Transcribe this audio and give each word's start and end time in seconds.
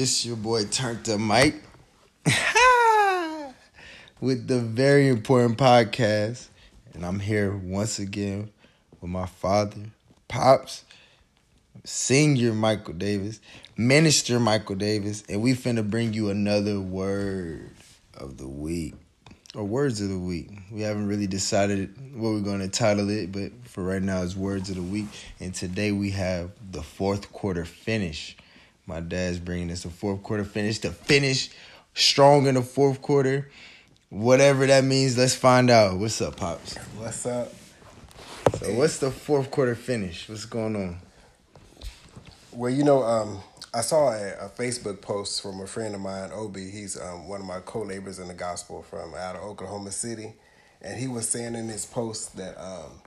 It's 0.00 0.24
your 0.24 0.36
boy 0.36 0.64
Turnt 0.66 1.08
Up 1.08 1.18
Mike 1.18 1.60
with 4.20 4.46
the 4.46 4.60
very 4.60 5.08
important 5.08 5.58
podcast. 5.58 6.46
And 6.94 7.04
I'm 7.04 7.18
here 7.18 7.50
once 7.50 7.98
again 7.98 8.48
with 9.00 9.10
my 9.10 9.26
father, 9.26 9.80
Pops, 10.28 10.84
Senior 11.82 12.54
Michael 12.54 12.94
Davis, 12.94 13.40
Minister 13.76 14.38
Michael 14.38 14.76
Davis, 14.76 15.24
and 15.28 15.42
we 15.42 15.54
finna 15.54 15.90
bring 15.90 16.12
you 16.12 16.30
another 16.30 16.78
word 16.78 17.72
of 18.14 18.36
the 18.36 18.46
week. 18.46 18.94
Or 19.56 19.64
words 19.64 20.00
of 20.00 20.10
the 20.10 20.18
week. 20.18 20.50
We 20.70 20.82
haven't 20.82 21.08
really 21.08 21.26
decided 21.26 21.92
what 22.14 22.30
we're 22.30 22.40
going 22.40 22.60
to 22.60 22.68
title 22.68 23.10
it, 23.10 23.32
but 23.32 23.50
for 23.64 23.82
right 23.82 24.00
now, 24.00 24.22
it's 24.22 24.36
words 24.36 24.70
of 24.70 24.76
the 24.76 24.82
week. 24.82 25.06
And 25.40 25.52
today 25.52 25.90
we 25.90 26.12
have 26.12 26.52
the 26.70 26.84
fourth 26.84 27.32
quarter 27.32 27.64
finish. 27.64 28.36
My 28.88 29.00
dad's 29.00 29.38
bringing 29.38 29.70
us 29.70 29.84
a 29.84 29.90
fourth 29.90 30.22
quarter 30.22 30.44
finish 30.44 30.78
to 30.78 30.90
finish 30.90 31.50
strong 31.92 32.46
in 32.46 32.54
the 32.54 32.62
fourth 32.62 33.02
quarter. 33.02 33.50
Whatever 34.08 34.66
that 34.66 34.82
means, 34.82 35.18
let's 35.18 35.34
find 35.34 35.68
out. 35.68 35.98
What's 35.98 36.22
up, 36.22 36.36
Pops? 36.36 36.74
What's 36.96 37.26
up? 37.26 37.52
So, 38.58 38.72
what's 38.72 38.96
the 38.96 39.10
fourth 39.10 39.50
quarter 39.50 39.74
finish? 39.74 40.26
What's 40.26 40.46
going 40.46 40.74
on? 40.74 41.00
Well, 42.50 42.72
you 42.72 42.82
know, 42.82 43.02
um, 43.02 43.42
I 43.74 43.82
saw 43.82 44.08
a, 44.08 44.46
a, 44.46 44.48
Facebook 44.48 45.02
post 45.02 45.42
from 45.42 45.60
a 45.60 45.66
friend 45.66 45.94
of 45.94 46.00
mine, 46.00 46.30
Obi. 46.32 46.70
He's 46.70 46.98
um, 46.98 47.28
one 47.28 47.42
of 47.42 47.46
my 47.46 47.60
co-laborers 47.60 48.18
in 48.18 48.28
the 48.28 48.34
gospel 48.34 48.82
from 48.82 49.14
out 49.14 49.36
of 49.36 49.42
Oklahoma 49.42 49.90
City, 49.90 50.32
and 50.80 50.98
he 50.98 51.08
was 51.08 51.28
saying 51.28 51.56
in 51.56 51.68
his 51.68 51.84
post 51.84 52.38
that 52.38 52.58
um, 52.58 53.02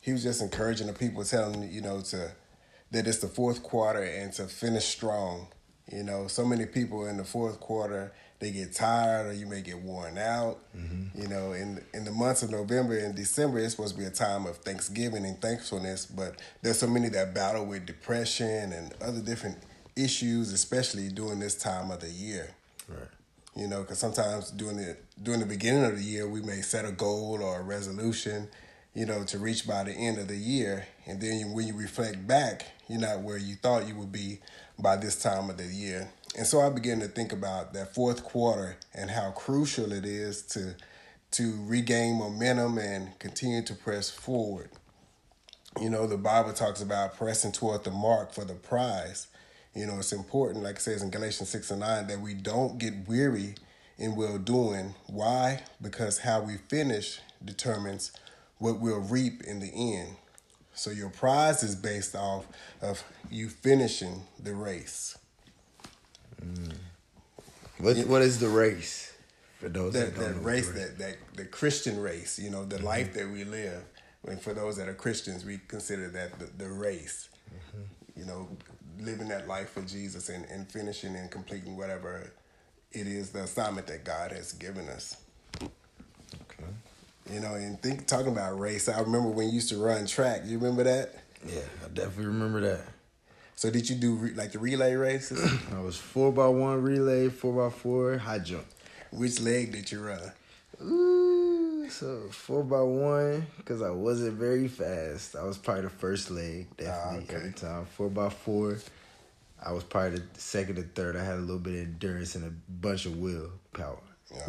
he 0.00 0.12
was 0.12 0.22
just 0.22 0.40
encouraging 0.40 0.86
the 0.86 0.94
people, 0.94 1.22
telling 1.24 1.70
you 1.70 1.82
know 1.82 2.00
to 2.00 2.30
that 2.90 3.06
it's 3.06 3.18
the 3.18 3.28
fourth 3.28 3.62
quarter 3.62 4.02
and 4.02 4.32
to 4.34 4.46
finish 4.46 4.84
strong. 4.84 5.48
You 5.90 6.02
know, 6.02 6.26
so 6.26 6.44
many 6.44 6.66
people 6.66 7.06
in 7.06 7.16
the 7.16 7.24
fourth 7.24 7.60
quarter 7.60 8.12
they 8.38 8.50
get 8.50 8.74
tired 8.74 9.26
or 9.26 9.32
you 9.32 9.46
may 9.46 9.62
get 9.62 9.78
worn 9.78 10.18
out. 10.18 10.58
Mm-hmm. 10.76 11.20
You 11.20 11.28
know, 11.28 11.52
in 11.52 11.82
in 11.94 12.04
the 12.04 12.10
months 12.10 12.42
of 12.42 12.50
November 12.50 12.98
and 12.98 13.14
December, 13.14 13.58
it's 13.58 13.72
supposed 13.72 13.94
to 13.94 14.00
be 14.00 14.06
a 14.06 14.10
time 14.10 14.46
of 14.46 14.58
Thanksgiving 14.58 15.24
and 15.24 15.40
thankfulness, 15.40 16.06
but 16.06 16.40
there's 16.62 16.78
so 16.78 16.86
many 16.86 17.08
that 17.10 17.34
battle 17.34 17.64
with 17.64 17.86
depression 17.86 18.72
and 18.72 18.94
other 19.00 19.20
different 19.20 19.58
issues, 19.96 20.52
especially 20.52 21.08
during 21.08 21.38
this 21.38 21.54
time 21.54 21.90
of 21.90 22.00
the 22.00 22.10
year. 22.10 22.50
Right. 22.88 23.08
You 23.56 23.68
know, 23.68 23.80
because 23.80 23.98
sometimes 23.98 24.50
during 24.50 24.76
the 24.76 24.96
during 25.22 25.40
the 25.40 25.46
beginning 25.46 25.84
of 25.84 25.96
the 25.96 26.04
year, 26.04 26.28
we 26.28 26.42
may 26.42 26.60
set 26.60 26.84
a 26.84 26.92
goal 26.92 27.40
or 27.42 27.60
a 27.60 27.62
resolution, 27.62 28.48
you 28.96 29.04
know, 29.04 29.22
to 29.24 29.38
reach 29.38 29.68
by 29.68 29.84
the 29.84 29.92
end 29.92 30.16
of 30.16 30.26
the 30.26 30.36
year, 30.36 30.86
and 31.04 31.20
then 31.20 31.52
when 31.52 31.66
you 31.66 31.76
reflect 31.76 32.26
back, 32.26 32.64
you're 32.88 32.98
not 32.98 33.20
where 33.20 33.36
you 33.36 33.54
thought 33.54 33.86
you 33.86 33.94
would 33.94 34.10
be 34.10 34.40
by 34.78 34.96
this 34.96 35.22
time 35.22 35.50
of 35.50 35.58
the 35.58 35.66
year. 35.66 36.08
And 36.34 36.46
so 36.46 36.62
I 36.62 36.70
began 36.70 37.00
to 37.00 37.06
think 37.06 37.30
about 37.30 37.74
that 37.74 37.94
fourth 37.94 38.24
quarter 38.24 38.78
and 38.94 39.10
how 39.10 39.32
crucial 39.32 39.92
it 39.92 40.06
is 40.06 40.42
to 40.46 40.76
to 41.32 41.58
regain 41.66 42.16
momentum 42.16 42.78
and 42.78 43.18
continue 43.18 43.60
to 43.60 43.74
press 43.74 44.08
forward. 44.08 44.70
You 45.78 45.90
know, 45.90 46.06
the 46.06 46.16
Bible 46.16 46.54
talks 46.54 46.80
about 46.80 47.18
pressing 47.18 47.52
toward 47.52 47.84
the 47.84 47.90
mark 47.90 48.32
for 48.32 48.44
the 48.44 48.54
prize. 48.54 49.26
You 49.74 49.86
know, 49.86 49.98
it's 49.98 50.12
important, 50.12 50.64
like 50.64 50.76
it 50.76 50.82
says 50.82 51.02
in 51.02 51.10
Galatians 51.10 51.50
6 51.50 51.72
and 51.72 51.80
9, 51.80 52.06
that 52.06 52.20
we 52.20 52.32
don't 52.32 52.78
get 52.78 53.06
weary 53.06 53.56
in 53.98 54.16
well 54.16 54.38
doing. 54.38 54.94
Why? 55.08 55.64
Because 55.82 56.20
how 56.20 56.40
we 56.40 56.56
finish 56.56 57.20
determines 57.44 58.12
what 58.58 58.80
we'll 58.80 59.00
reap 59.00 59.42
in 59.44 59.60
the 59.60 59.94
end. 59.94 60.16
So 60.74 60.90
your 60.90 61.10
prize 61.10 61.62
is 61.62 61.74
based 61.74 62.14
off 62.14 62.46
of 62.82 63.02
you 63.30 63.48
finishing 63.48 64.22
the 64.42 64.54
race. 64.54 65.16
Mm. 66.42 66.74
What 67.78 67.96
what 68.06 68.22
is 68.22 68.40
the 68.40 68.48
race? 68.48 69.12
For 69.58 69.70
those 69.70 69.94
that, 69.94 70.14
that, 70.16 70.34
that 70.34 70.42
race, 70.42 70.70
that, 70.70 70.98
that 70.98 71.16
the 71.34 71.46
Christian 71.46 71.98
race, 71.98 72.38
you 72.38 72.50
know, 72.50 72.64
the 72.64 72.76
mm-hmm. 72.76 72.84
life 72.84 73.14
that 73.14 73.28
we 73.30 73.44
live. 73.44 73.82
And 74.28 74.40
for 74.40 74.52
those 74.52 74.76
that 74.76 74.88
are 74.88 74.94
Christians, 74.94 75.44
we 75.46 75.60
consider 75.66 76.08
that 76.10 76.38
the, 76.38 76.64
the 76.64 76.70
race. 76.70 77.30
Mm-hmm. 77.48 78.20
You 78.20 78.26
know, 78.26 78.48
living 79.00 79.28
that 79.28 79.48
life 79.48 79.70
for 79.70 79.82
Jesus 79.82 80.28
and, 80.28 80.44
and 80.46 80.70
finishing 80.70 81.16
and 81.16 81.30
completing 81.30 81.76
whatever 81.76 82.32
it 82.92 83.06
is 83.06 83.30
the 83.30 83.44
assignment 83.44 83.86
that 83.86 84.04
God 84.04 84.32
has 84.32 84.52
given 84.52 84.88
us. 84.88 85.16
You 87.32 87.40
know, 87.40 87.54
and 87.54 87.80
think 87.80 88.06
talking 88.06 88.32
about 88.32 88.58
race, 88.58 88.88
I 88.88 89.00
remember 89.00 89.30
when 89.30 89.48
you 89.48 89.54
used 89.54 89.68
to 89.70 89.82
run 89.82 90.06
track. 90.06 90.42
You 90.44 90.58
remember 90.58 90.84
that? 90.84 91.14
Yeah, 91.46 91.60
I 91.84 91.88
definitely 91.88 92.26
remember 92.26 92.60
that. 92.60 92.84
So 93.56 93.70
did 93.70 93.88
you 93.88 93.96
do 93.96 94.14
re- 94.14 94.34
like 94.34 94.52
the 94.52 94.58
relay 94.58 94.94
races? 94.94 95.42
I 95.74 95.80
was 95.80 95.96
four 95.96 96.30
by 96.30 96.46
one 96.46 96.82
relay, 96.82 97.28
four 97.28 97.52
by 97.52 97.74
four 97.74 98.18
high 98.18 98.38
jump. 98.38 98.66
Which 99.10 99.40
leg 99.40 99.72
did 99.72 99.90
you 99.90 100.04
run? 100.04 100.32
Ooh, 100.82 101.88
so 101.88 102.24
four 102.30 102.62
by 102.62 102.82
one 102.82 103.46
because 103.56 103.80
I 103.80 103.90
wasn't 103.90 104.34
very 104.34 104.68
fast. 104.68 105.36
I 105.36 105.44
was 105.44 105.56
probably 105.56 105.84
the 105.84 105.90
first 105.90 106.30
leg 106.30 106.68
definitely 106.76 107.26
ah, 107.28 107.34
okay. 107.34 107.36
every 107.36 107.52
time. 107.52 107.86
Four 107.86 108.10
by 108.10 108.28
four, 108.28 108.78
I 109.64 109.72
was 109.72 109.84
probably 109.84 110.18
the 110.18 110.26
second 110.34 110.78
or 110.78 110.82
third. 110.82 111.16
I 111.16 111.24
had 111.24 111.36
a 111.36 111.40
little 111.40 111.58
bit 111.58 111.74
of 111.74 111.80
endurance 111.80 112.34
and 112.34 112.44
a 112.44 112.52
bunch 112.70 113.06
of 113.06 113.16
will 113.16 113.50
power. 113.72 113.98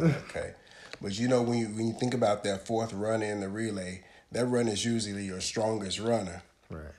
okay, 0.00 0.52
but 1.00 1.18
you 1.18 1.28
know 1.28 1.42
when 1.42 1.58
you 1.58 1.66
when 1.68 1.86
you 1.86 1.92
think 1.92 2.14
about 2.14 2.44
that 2.44 2.66
fourth 2.66 2.92
runner 2.92 3.26
in 3.26 3.40
the 3.40 3.48
relay, 3.48 4.02
that 4.32 4.46
runner 4.46 4.72
is 4.72 4.84
usually 4.84 5.24
your 5.24 5.40
strongest 5.40 5.98
runner. 6.00 6.42
Right. 6.70 6.92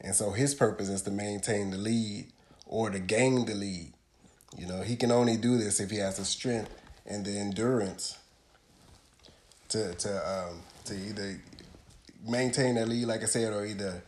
And 0.00 0.14
so 0.14 0.30
his 0.30 0.54
purpose 0.54 0.88
is 0.88 1.02
to 1.02 1.10
maintain 1.10 1.70
the 1.70 1.78
lead 1.78 2.26
or 2.66 2.90
to 2.90 2.98
gain 2.98 3.46
the 3.46 3.54
lead. 3.54 3.92
You 4.56 4.66
know, 4.66 4.82
he 4.82 4.96
can 4.96 5.10
only 5.10 5.36
do 5.36 5.58
this 5.58 5.80
if 5.80 5.90
he 5.90 5.98
has 5.98 6.18
the 6.18 6.24
strength 6.24 6.70
and 7.06 7.24
the 7.24 7.38
endurance 7.38 8.18
to 9.68 9.94
to 9.94 10.28
um, 10.28 10.60
to 10.84 10.94
either 10.94 11.40
maintain 12.26 12.74
that 12.76 12.88
lead, 12.88 13.06
like 13.06 13.22
I 13.22 13.26
said, 13.26 13.52
or 13.52 13.64
either 13.64 14.02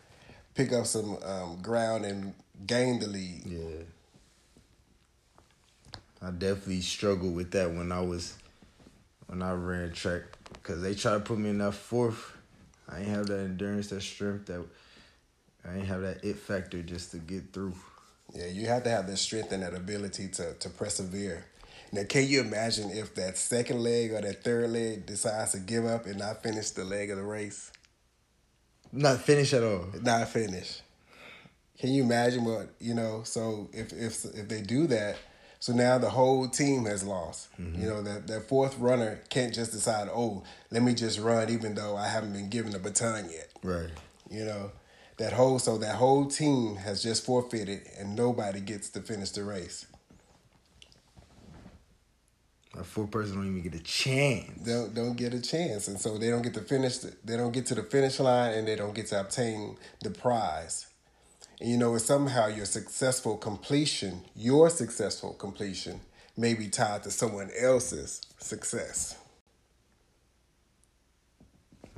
pick 0.54 0.72
up 0.72 0.86
some 0.86 1.18
um, 1.24 1.58
ground 1.62 2.04
and 2.04 2.34
gain 2.66 2.98
the 2.98 3.06
lead. 3.06 3.42
Yeah. 3.46 3.84
I 6.20 6.30
definitely 6.32 6.80
struggled 6.80 7.34
with 7.34 7.52
that 7.52 7.70
when 7.70 7.92
I 7.92 8.00
was 8.00 8.34
when 9.28 9.42
I 9.42 9.52
ran 9.52 9.92
track 9.92 10.22
because 10.52 10.82
they 10.82 10.94
tried 10.94 11.14
to 11.14 11.20
put 11.20 11.38
me 11.38 11.50
in 11.50 11.58
that 11.58 11.74
fourth. 11.74 12.36
I 12.88 13.00
ain't 13.00 13.08
have 13.08 13.26
that 13.28 13.40
endurance, 13.40 13.88
that 13.88 14.02
strength, 14.02 14.46
that 14.46 14.64
I 15.64 15.76
ain't 15.76 15.86
have 15.86 16.00
that 16.00 16.24
it 16.24 16.36
factor 16.36 16.82
just 16.82 17.12
to 17.12 17.18
get 17.18 17.52
through. 17.52 17.74
Yeah, 18.34 18.46
you 18.46 18.66
have 18.66 18.84
to 18.84 18.90
have 18.90 19.06
that 19.06 19.18
strength 19.18 19.52
and 19.52 19.62
that 19.62 19.74
ability 19.74 20.28
to 20.28 20.54
to 20.54 20.70
persevere. 20.70 21.44
Now, 21.92 22.04
can 22.04 22.26
you 22.26 22.40
imagine 22.40 22.90
if 22.90 23.14
that 23.14 23.38
second 23.38 23.82
leg 23.82 24.12
or 24.12 24.20
that 24.20 24.44
third 24.44 24.70
leg 24.70 25.06
decides 25.06 25.52
to 25.52 25.58
give 25.58 25.86
up 25.86 26.04
and 26.04 26.18
not 26.18 26.42
finish 26.42 26.70
the 26.70 26.84
leg 26.84 27.10
of 27.10 27.16
the 27.16 27.24
race? 27.24 27.72
Not 28.92 29.20
finish 29.20 29.52
at 29.54 29.62
all. 29.62 29.86
Not 30.02 30.28
finish. 30.28 30.80
Can 31.78 31.90
you 31.90 32.02
imagine 32.02 32.44
what 32.44 32.74
you 32.80 32.94
know? 32.94 33.22
So 33.24 33.68
if 33.72 33.92
if 33.92 34.24
if 34.24 34.48
they 34.48 34.62
do 34.62 34.86
that, 34.88 35.16
so 35.60 35.72
now 35.72 35.98
the 35.98 36.10
whole 36.10 36.48
team 36.48 36.84
has 36.84 37.02
lost. 37.02 37.48
Mm-hmm. 37.60 37.82
You 37.82 37.88
know 37.88 38.02
that 38.02 38.26
that 38.28 38.48
fourth 38.48 38.78
runner 38.78 39.20
can't 39.28 39.52
just 39.52 39.72
decide, 39.72 40.08
oh, 40.12 40.44
let 40.70 40.82
me 40.82 40.94
just 40.94 41.18
run, 41.18 41.50
even 41.50 41.74
though 41.74 41.96
I 41.96 42.08
haven't 42.08 42.32
been 42.32 42.48
given 42.48 42.74
a 42.74 42.78
baton 42.78 43.28
yet. 43.30 43.50
Right. 43.62 43.90
You 44.30 44.44
know, 44.44 44.72
that 45.16 45.32
whole 45.32 45.58
so 45.58 45.78
that 45.78 45.96
whole 45.96 46.26
team 46.26 46.76
has 46.76 47.02
just 47.02 47.24
forfeited 47.24 47.82
and 47.98 48.14
nobody 48.14 48.60
gets 48.60 48.90
to 48.90 49.00
finish 49.00 49.30
the 49.30 49.44
race. 49.44 49.86
A 52.78 52.84
four 52.84 53.08
person 53.08 53.36
don't 53.36 53.46
even 53.46 53.62
get 53.62 53.74
a 53.74 53.82
chance. 53.82 54.64
Don't 54.64 54.94
don't 54.94 55.16
get 55.16 55.34
a 55.34 55.40
chance, 55.40 55.88
and 55.88 55.98
so 55.98 56.16
they 56.18 56.30
don't 56.30 56.42
get 56.42 56.54
to 56.54 56.60
finish. 56.60 56.98
The, 56.98 57.16
they 57.24 57.36
don't 57.36 57.50
get 57.50 57.66
to 57.66 57.74
the 57.74 57.82
finish 57.82 58.20
line, 58.20 58.54
and 58.54 58.68
they 58.68 58.76
don't 58.76 58.94
get 58.94 59.08
to 59.08 59.20
obtain 59.20 59.76
the 60.02 60.10
prize. 60.10 60.86
And 61.60 61.70
you 61.70 61.76
know, 61.76 61.94
it's 61.94 62.04
somehow 62.04 62.46
your 62.46 62.66
successful 62.66 63.36
completion, 63.36 64.22
your 64.36 64.70
successful 64.70 65.32
completion, 65.32 66.00
may 66.36 66.54
be 66.54 66.68
tied 66.68 67.02
to 67.02 67.10
someone 67.10 67.50
else's 67.58 68.20
success. 68.38 69.16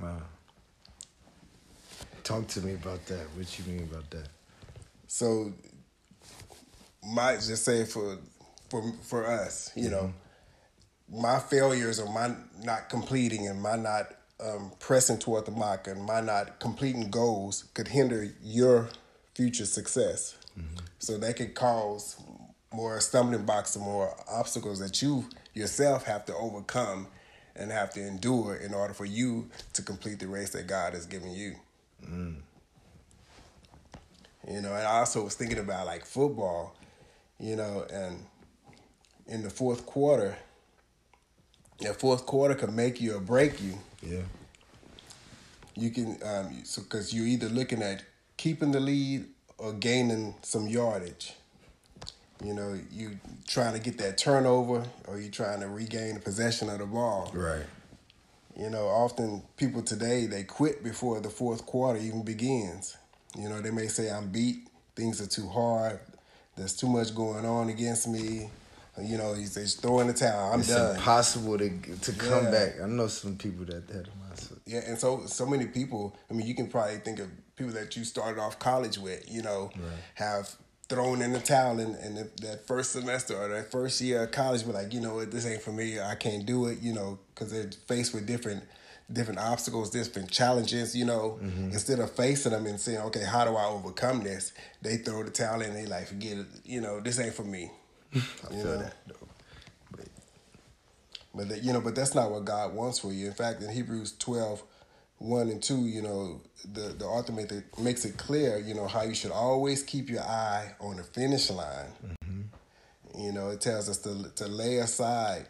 Wow. 0.01 0.23
Talk 2.25 2.47
to 2.49 2.61
me 2.63 2.75
about 2.75 3.05
that. 3.07 3.27
What 3.37 3.59
you 3.59 3.65
mean 3.67 3.89
about 3.91 4.11
that? 4.11 4.29
So, 5.07 5.53
might 7.05 7.41
just 7.41 7.65
say 7.65 7.85
for 7.85 8.19
for 8.71 8.93
for 9.03 9.27
us, 9.27 9.71
you 9.75 9.85
mm-hmm. 9.85 9.93
know, 9.93 10.15
my 11.13 11.39
failures 11.39 11.99
or 11.99 12.11
my 12.11 12.35
not 12.63 12.89
completing 12.89 13.49
and 13.49 13.61
my 13.61 13.77
not 13.77 14.15
um, 14.43 14.73
pressing 14.79 15.19
toward 15.19 15.45
the 15.45 15.51
mark 15.51 15.87
and 15.87 16.03
my 16.03 16.21
not 16.21 16.61
completing 16.61 17.11
goals 17.11 17.65
could 17.75 17.89
hinder 17.89 18.33
your 18.43 18.89
future 19.41 19.65
success. 19.65 20.37
Mm-hmm. 20.59 20.85
So 20.99 21.17
that 21.17 21.37
could 21.37 21.55
cause 21.55 22.21
more 22.75 23.01
stumbling 23.01 23.47
blocks 23.47 23.75
and 23.75 23.83
more 23.83 24.15
obstacles 24.31 24.79
that 24.81 25.01
you 25.01 25.25
yourself 25.55 26.05
have 26.05 26.27
to 26.27 26.35
overcome 26.35 27.07
and 27.57 27.73
have 27.73 27.91
to 27.95 28.07
endure 28.07 28.55
in 28.57 28.75
order 28.75 28.93
for 28.93 29.07
you 29.07 29.49
to 29.73 29.81
complete 29.81 30.19
the 30.19 30.29
race 30.29 30.51
that 30.51 30.67
God 30.67 30.93
has 30.93 31.07
given 31.07 31.33
you. 31.33 31.55
Mm. 32.05 32.37
You 34.47 34.61
know, 34.61 34.75
and 34.75 34.87
I 34.87 34.99
also 34.99 35.25
was 35.25 35.37
thinking 35.37 35.59
about 35.59 35.87
like 35.87 36.05
football, 36.05 36.77
you 37.39 37.57
know, 37.57 37.87
and 37.91 38.27
in 39.27 39.43
the 39.43 39.51
fourth 39.51 39.87
quarter, 39.87 40.37
the 41.79 41.95
fourth 41.95 42.27
quarter 42.27 42.55
could 42.55 42.75
make 42.75 43.01
you 43.01 43.17
or 43.17 43.21
break 43.21 43.63
you. 43.63 43.79
Yeah. 44.03 44.23
You 45.75 45.91
can 45.91 46.19
um, 46.23 46.61
so 46.65 46.83
because 46.83 47.15
you're 47.15 47.27
either 47.27 47.49
looking 47.49 47.83
at 47.83 48.05
keeping 48.41 48.73
the 48.73 48.81
lead 48.81 49.27
or 49.59 49.75
gaining 49.75 50.35
some 50.41 50.67
yardage. 50.67 51.35
You 52.43 52.55
know, 52.55 52.79
you 52.91 53.19
trying 53.47 53.75
to 53.75 53.79
get 53.79 53.99
that 53.99 54.17
turnover 54.17 54.83
or 55.07 55.21
you 55.21 55.29
trying 55.31 55.61
to 55.61 55.69
regain 55.69 56.15
the 56.15 56.21
possession 56.21 56.71
of 56.71 56.79
the 56.79 56.87
ball. 56.87 57.31
Right. 57.35 57.67
You 58.57 58.71
know, 58.71 58.87
often 58.87 59.43
people 59.59 59.83
today 59.83 60.25
they 60.27 60.45
quit 60.45 60.83
before 60.83 61.21
the 61.21 61.29
fourth 61.29 61.67
quarter 61.67 62.01
even 62.01 62.23
begins. 62.23 62.97
You 63.37 63.51
know, 63.51 63.61
they 63.61 63.71
may 63.71 63.89
say 63.89 64.11
I'm 64.11 64.29
beat, 64.31 64.69
things 64.97 65.21
are 65.21 65.27
too 65.27 65.47
hard, 65.49 66.01
there's 66.57 66.75
too 66.75 66.89
much 66.89 67.15
going 67.15 67.45
on 67.45 67.69
against 67.69 68.09
me. 68.09 68.49
You 69.01 69.19
know, 69.19 69.35
he's 69.35 69.53
just 69.55 69.83
throwing 69.83 70.07
the 70.07 70.15
towel. 70.15 70.55
I'm 70.55 70.61
it's 70.61 70.69
done. 70.71 70.97
impossible 70.97 71.59
to 71.59 71.69
to 72.07 72.13
come 72.13 72.45
Yeah. 72.45 72.51
back. 72.51 72.81
I 72.83 72.87
know 72.87 73.07
some 73.09 73.37
people 73.37 73.67
that 73.67 73.87
mindset. 73.87 74.09
Yeah, 74.67 74.81
and 74.87 74.99
so 74.99 75.27
so 75.27 75.47
many 75.47 75.67
people. 75.67 76.17
I 76.31 76.35
mean, 76.35 76.47
you 76.47 76.55
can 76.55 76.69
probably 76.69 76.97
think 76.99 77.19
of 77.19 77.29
people 77.57 77.73
that 77.75 77.97
you 77.97 78.05
started 78.05 78.41
off 78.41 78.59
college 78.59 78.99
with. 78.99 79.31
You 79.31 79.43
know, 79.43 79.71
have 80.15 80.55
thrown 80.89 81.23
in 81.23 81.33
the 81.33 81.39
towel 81.39 81.79
in, 81.79 81.95
in 81.97 82.17
the, 82.17 82.31
that 82.43 82.67
first 82.67 82.91
semester 82.91 83.37
or 83.37 83.49
that 83.49 83.71
first 83.71 84.01
year 84.01 84.25
of 84.25 84.33
college. 84.33 84.67
But 84.67 84.75
like, 84.75 84.93
you 84.93 85.01
know 85.01 85.15
what, 85.15 85.31
this 85.31 85.47
ain't 85.47 85.63
for 85.63 85.73
me. 85.73 86.01
I 86.01 86.17
can't 86.17 86.45
do 86.45 86.67
it. 86.67 86.81
You 86.81 86.93
know, 86.93 87.19
because 87.35 87.51
they're 87.53 87.71
faced 87.87 88.15
with 88.15 88.27
different 88.27 88.65
different 89.13 89.41
obstacles, 89.41 89.91
different 89.91 90.31
challenges. 90.31 90.97
You 90.97 91.05
know, 91.05 91.39
mm-hmm. 91.43 91.71
instead 91.71 91.99
of 92.01 92.11
facing 92.13 92.53
them 92.53 92.67
and 92.67 92.81
saying, 92.81 92.99
okay, 92.99 93.25
how 93.25 93.45
do 93.45 93.57
I 93.57 93.67
overcome 93.67 94.23
this? 94.23 94.53
They 94.83 94.97
throw 94.99 95.23
the 95.23 95.31
towel 95.31 95.63
in. 95.63 95.75
They 95.75 95.87
like, 95.87 96.09
forget 96.09 96.39
it. 96.39 96.47
You 96.65 96.81
know, 96.81 97.01
this 97.01 97.19
ain't 97.19 97.35
for 97.35 97.45
me. 97.45 97.71
I 98.15 98.19
You 98.19 98.29
feel 98.51 98.65
know? 98.65 98.79
that 98.79 98.95
But 101.35 101.49
that, 101.49 101.63
you 101.63 101.73
know, 101.73 101.81
but 101.81 101.95
that's 101.95 102.15
not 102.15 102.31
what 102.31 102.45
God 102.45 102.75
wants 102.75 102.99
for 102.99 103.13
you. 103.13 103.27
In 103.27 103.33
fact, 103.33 103.63
in 103.63 103.71
Hebrews 103.71 104.17
12, 104.19 104.63
1 105.19 105.49
and 105.49 105.63
2, 105.63 105.87
you 105.87 106.03
know, 106.03 106.41
the, 106.65 106.95
the 106.99 107.05
author 107.05 107.33
make 107.33 107.53
it, 107.53 107.65
makes 107.79 108.05
it 108.05 108.17
clear, 108.17 108.59
you 108.59 108.75
know, 108.75 108.87
how 108.87 109.03
you 109.03 109.15
should 109.15 109.31
always 109.31 109.83
keep 109.83 110.09
your 110.09 110.23
eye 110.23 110.75
on 110.81 110.97
the 110.97 111.03
finish 111.03 111.51
line. 111.51 111.93
Mm-hmm. 112.05 113.21
You 113.21 113.33
know, 113.33 113.51
it 113.51 113.61
tells 113.61 113.89
us 113.89 113.99
to 113.99 114.31
to 114.37 114.47
lay 114.47 114.79
aside 114.79 115.47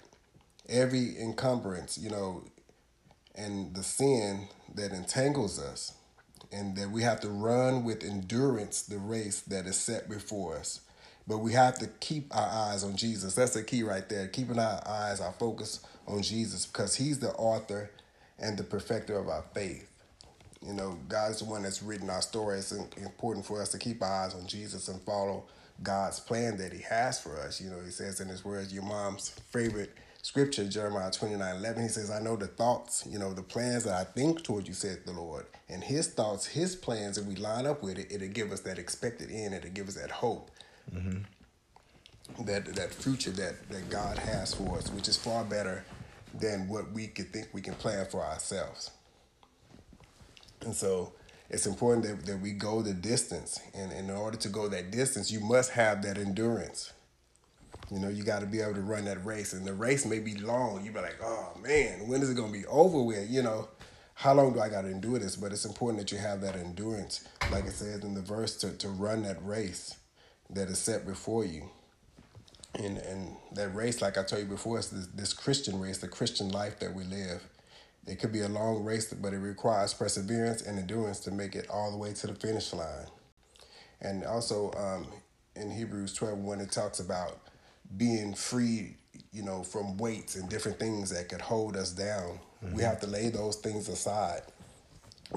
every 0.68 1.18
encumbrance, 1.20 1.98
you 1.98 2.10
know, 2.10 2.44
and 3.34 3.74
the 3.74 3.82
sin 3.82 4.48
that 4.74 4.92
entangles 4.92 5.60
us, 5.60 5.94
and 6.52 6.76
that 6.76 6.90
we 6.90 7.02
have 7.02 7.20
to 7.20 7.28
run 7.28 7.84
with 7.84 8.02
endurance 8.02 8.82
the 8.82 8.98
race 8.98 9.40
that 9.42 9.66
is 9.66 9.76
set 9.76 10.08
before 10.08 10.56
us. 10.56 10.80
But 11.30 11.38
we 11.38 11.52
have 11.52 11.78
to 11.78 11.86
keep 12.00 12.36
our 12.36 12.48
eyes 12.72 12.82
on 12.82 12.96
Jesus. 12.96 13.36
That's 13.36 13.54
the 13.54 13.62
key 13.62 13.84
right 13.84 14.06
there. 14.08 14.26
Keeping 14.26 14.58
our 14.58 14.82
eyes, 14.84 15.20
our 15.20 15.32
focus 15.32 15.78
on 16.08 16.22
Jesus, 16.22 16.66
because 16.66 16.96
He's 16.96 17.20
the 17.20 17.30
author 17.34 17.92
and 18.40 18.58
the 18.58 18.64
perfecter 18.64 19.16
of 19.16 19.28
our 19.28 19.44
faith. 19.54 19.88
You 20.66 20.72
know, 20.72 20.98
God's 21.08 21.38
the 21.38 21.44
one 21.44 21.62
that's 21.62 21.84
written 21.84 22.10
our 22.10 22.20
story. 22.20 22.58
It's 22.58 22.72
important 22.72 23.46
for 23.46 23.62
us 23.62 23.68
to 23.68 23.78
keep 23.78 24.02
our 24.02 24.24
eyes 24.24 24.34
on 24.34 24.48
Jesus 24.48 24.88
and 24.88 25.00
follow 25.02 25.44
God's 25.84 26.18
plan 26.18 26.56
that 26.56 26.72
He 26.72 26.82
has 26.82 27.20
for 27.20 27.38
us. 27.38 27.60
You 27.60 27.70
know, 27.70 27.80
He 27.84 27.92
says 27.92 28.18
in 28.18 28.26
His 28.26 28.44
words, 28.44 28.74
your 28.74 28.82
mom's 28.82 29.28
favorite 29.52 29.94
scripture, 30.22 30.68
Jeremiah 30.68 31.12
29 31.12 31.56
11, 31.58 31.82
He 31.84 31.88
says, 31.90 32.10
I 32.10 32.18
know 32.18 32.34
the 32.34 32.48
thoughts, 32.48 33.06
you 33.08 33.20
know, 33.20 33.32
the 33.32 33.42
plans 33.42 33.84
that 33.84 33.94
I 33.94 34.02
think 34.02 34.42
toward 34.42 34.66
you, 34.66 34.74
said 34.74 35.02
the 35.06 35.12
Lord. 35.12 35.46
And 35.68 35.84
His 35.84 36.08
thoughts, 36.08 36.46
His 36.46 36.74
plans, 36.74 37.18
if 37.18 37.26
we 37.26 37.36
line 37.36 37.66
up 37.66 37.84
with 37.84 37.98
it, 38.00 38.10
it'll 38.10 38.26
give 38.26 38.50
us 38.50 38.62
that 38.62 38.80
expected 38.80 39.30
end, 39.30 39.54
it'll 39.54 39.70
give 39.70 39.86
us 39.86 39.94
that 39.94 40.10
hope. 40.10 40.50
Mm-hmm. 40.94 42.44
That, 42.44 42.64
that 42.76 42.94
future 42.94 43.30
that, 43.32 43.68
that 43.68 43.90
God 43.90 44.18
has 44.18 44.54
for 44.54 44.78
us, 44.78 44.90
which 44.92 45.08
is 45.08 45.16
far 45.16 45.44
better 45.44 45.84
than 46.34 46.68
what 46.68 46.92
we 46.92 47.08
could 47.08 47.32
think 47.32 47.48
we 47.52 47.60
can 47.60 47.74
plan 47.74 48.06
for 48.06 48.24
ourselves. 48.24 48.90
And 50.62 50.74
so 50.74 51.12
it's 51.48 51.66
important 51.66 52.06
that, 52.06 52.26
that 52.26 52.40
we 52.40 52.52
go 52.52 52.82
the 52.82 52.94
distance. 52.94 53.60
And 53.74 53.92
in 53.92 54.10
order 54.10 54.36
to 54.38 54.48
go 54.48 54.68
that 54.68 54.90
distance, 54.90 55.30
you 55.30 55.40
must 55.40 55.72
have 55.72 56.02
that 56.02 56.18
endurance. 56.18 56.92
You 57.90 57.98
know, 57.98 58.08
you 58.08 58.22
got 58.22 58.40
to 58.40 58.46
be 58.46 58.60
able 58.60 58.74
to 58.74 58.82
run 58.82 59.04
that 59.06 59.24
race. 59.24 59.52
And 59.52 59.66
the 59.66 59.74
race 59.74 60.06
may 60.06 60.20
be 60.20 60.36
long. 60.36 60.84
You 60.84 60.92
be 60.92 61.00
like, 61.00 61.18
oh 61.22 61.52
man, 61.60 62.06
when 62.06 62.22
is 62.22 62.30
it 62.30 62.36
going 62.36 62.52
to 62.52 62.58
be 62.58 62.66
over 62.66 63.02
with? 63.02 63.28
You 63.28 63.42
know, 63.42 63.68
how 64.14 64.34
long 64.34 64.52
do 64.52 64.60
I 64.60 64.68
got 64.68 64.82
to 64.82 64.88
endure 64.88 65.18
this? 65.18 65.34
But 65.34 65.50
it's 65.50 65.64
important 65.64 65.98
that 65.98 66.12
you 66.12 66.18
have 66.18 66.40
that 66.42 66.54
endurance, 66.54 67.26
like 67.50 67.64
it 67.64 67.72
says 67.72 68.04
in 68.04 68.14
the 68.14 68.20
verse, 68.20 68.56
to, 68.58 68.70
to 68.78 68.88
run 68.88 69.22
that 69.24 69.44
race 69.44 69.96
that 70.54 70.68
is 70.68 70.78
set 70.78 71.06
before 71.06 71.44
you. 71.44 71.70
And, 72.74 72.98
and 72.98 73.36
that 73.52 73.74
race, 73.74 74.00
like 74.00 74.16
I 74.16 74.22
told 74.22 74.42
you 74.42 74.48
before, 74.48 74.78
is 74.78 74.90
this, 74.90 75.06
this 75.08 75.32
Christian 75.32 75.80
race, 75.80 75.98
the 75.98 76.08
Christian 76.08 76.50
life 76.50 76.78
that 76.80 76.94
we 76.94 77.04
live. 77.04 77.42
It 78.06 78.18
could 78.18 78.32
be 78.32 78.40
a 78.40 78.48
long 78.48 78.84
race, 78.84 79.12
but 79.12 79.32
it 79.32 79.38
requires 79.38 79.92
perseverance 79.92 80.62
and 80.62 80.78
endurance 80.78 81.20
to 81.20 81.30
make 81.30 81.54
it 81.54 81.68
all 81.68 81.90
the 81.90 81.96
way 81.98 82.12
to 82.14 82.26
the 82.26 82.34
finish 82.34 82.72
line. 82.72 83.06
And 84.00 84.24
also 84.24 84.72
um, 84.72 85.08
in 85.56 85.70
Hebrews 85.70 86.14
12, 86.14 86.38
when 86.38 86.60
it 86.60 86.70
talks 86.72 87.00
about 87.00 87.40
being 87.96 88.34
free, 88.34 88.96
you 89.32 89.42
know, 89.42 89.62
from 89.62 89.96
weights 89.98 90.36
and 90.36 90.48
different 90.48 90.78
things 90.78 91.10
that 91.10 91.28
could 91.28 91.40
hold 91.40 91.76
us 91.76 91.90
down, 91.92 92.38
we 92.72 92.82
have 92.82 93.00
to 93.00 93.06
lay 93.06 93.28
those 93.28 93.56
things 93.56 93.88
aside 93.88 94.42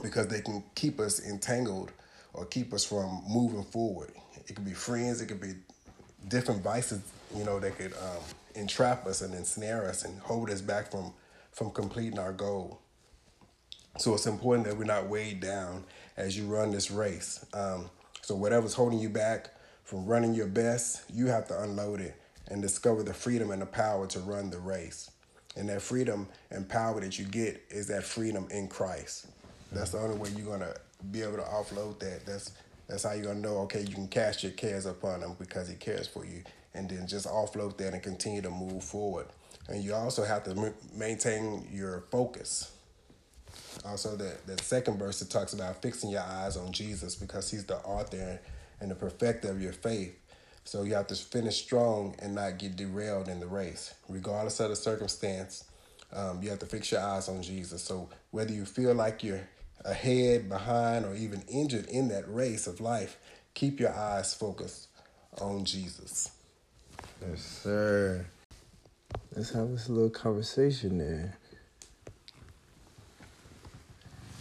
because 0.01 0.27
they 0.27 0.41
can 0.41 0.63
keep 0.75 0.99
us 0.99 1.25
entangled 1.25 1.91
or 2.33 2.45
keep 2.45 2.73
us 2.73 2.85
from 2.85 3.23
moving 3.27 3.63
forward. 3.63 4.11
It 4.47 4.55
could 4.55 4.65
be 4.65 4.73
friends, 4.73 5.21
it 5.21 5.27
could 5.27 5.41
be 5.41 5.53
different 6.27 6.61
vices, 6.63 7.01
you 7.35 7.43
know, 7.43 7.59
that 7.59 7.77
could 7.77 7.93
um, 7.93 8.23
entrap 8.55 9.05
us 9.05 9.21
and 9.21 9.33
ensnare 9.33 9.87
us 9.87 10.05
and 10.05 10.19
hold 10.19 10.49
us 10.49 10.61
back 10.61 10.91
from 10.91 11.13
from 11.51 11.69
completing 11.69 12.17
our 12.17 12.33
goal. 12.33 12.79
So 13.99 14.15
it's 14.15 14.25
important 14.25 14.67
that 14.67 14.75
we're 14.75 14.85
not 14.85 15.07
weighed 15.07 15.39
down 15.39 15.83
as 16.17 16.35
you 16.35 16.45
run 16.45 16.71
this 16.71 16.89
race. 16.89 17.45
Um, 17.53 17.91
so 18.23 18.35
whatever's 18.35 18.73
holding 18.73 18.97
you 18.97 19.09
back 19.09 19.51
from 19.83 20.05
running 20.07 20.33
your 20.33 20.47
best, 20.47 21.03
you 21.13 21.27
have 21.27 21.47
to 21.49 21.61
unload 21.61 22.01
it 22.01 22.15
and 22.47 22.61
discover 22.61 23.03
the 23.03 23.13
freedom 23.13 23.51
and 23.51 23.61
the 23.61 23.67
power 23.67 24.07
to 24.07 24.19
run 24.19 24.49
the 24.49 24.57
race. 24.57 25.11
And 25.55 25.69
that 25.69 25.83
freedom 25.83 26.27
and 26.49 26.67
power 26.67 26.99
that 27.01 27.19
you 27.19 27.25
get 27.25 27.63
is 27.69 27.87
that 27.87 28.03
freedom 28.03 28.47
in 28.49 28.67
Christ. 28.67 29.27
That's 29.71 29.91
the 29.91 29.99
only 29.99 30.17
way 30.17 30.29
you're 30.35 30.51
gonna 30.51 30.73
be 31.11 31.21
able 31.21 31.37
to 31.37 31.43
offload 31.43 31.99
that. 31.99 32.25
That's 32.25 32.51
that's 32.93 33.05
how 33.05 33.13
you're 33.13 33.25
gonna 33.25 33.39
know. 33.39 33.57
Okay, 33.61 33.81
you 33.81 33.95
can 33.95 34.07
cast 34.07 34.43
your 34.43 34.51
cares 34.51 34.85
upon 34.85 35.23
him 35.23 35.35
because 35.39 35.67
he 35.67 35.73
cares 35.73 36.07
for 36.07 36.23
you, 36.23 36.43
and 36.75 36.87
then 36.87 37.07
just 37.07 37.25
offload 37.25 37.75
that 37.77 37.91
and 37.91 38.03
continue 38.03 38.39
to 38.43 38.51
move 38.51 38.83
forward. 38.83 39.25
And 39.67 39.83
you 39.83 39.95
also 39.95 40.23
have 40.23 40.43
to 40.43 40.73
maintain 40.95 41.67
your 41.71 42.03
focus. 42.11 42.71
Also, 43.83 44.15
that 44.17 44.45
that 44.45 44.59
second 44.59 44.99
verse 44.99 45.23
it 45.23 45.31
talks 45.31 45.53
about 45.53 45.81
fixing 45.81 46.11
your 46.11 46.21
eyes 46.21 46.55
on 46.55 46.71
Jesus 46.71 47.15
because 47.15 47.49
He's 47.49 47.65
the 47.65 47.77
author 47.77 48.39
and 48.79 48.91
the 48.91 48.95
perfecter 48.95 49.49
of 49.49 49.59
your 49.59 49.73
faith. 49.73 50.15
So 50.63 50.83
you 50.83 50.93
have 50.93 51.07
to 51.07 51.15
finish 51.15 51.63
strong 51.63 52.15
and 52.19 52.35
not 52.35 52.59
get 52.59 52.75
derailed 52.75 53.27
in 53.27 53.39
the 53.39 53.47
race, 53.47 53.95
regardless 54.07 54.59
of 54.59 54.69
the 54.69 54.75
circumstance. 54.75 55.63
Um, 56.13 56.43
you 56.43 56.51
have 56.51 56.59
to 56.59 56.67
fix 56.67 56.91
your 56.91 57.01
eyes 57.01 57.27
on 57.27 57.41
Jesus. 57.41 57.81
So 57.81 58.09
whether 58.29 58.53
you 58.53 58.65
feel 58.65 58.93
like 58.93 59.23
you're 59.23 59.41
ahead, 59.85 60.49
behind, 60.49 61.05
or 61.05 61.15
even 61.15 61.43
injured 61.47 61.87
in 61.87 62.07
that 62.09 62.23
race 62.33 62.67
of 62.67 62.79
life, 62.79 63.17
keep 63.53 63.79
your 63.79 63.93
eyes 63.93 64.33
focused 64.33 64.87
on 65.39 65.65
Jesus. 65.65 66.31
Yes, 67.27 67.41
sir. 67.41 68.25
Let's 69.35 69.51
have 69.51 69.69
this 69.71 69.89
little 69.89 70.09
conversation 70.09 70.97
there. 70.97 71.37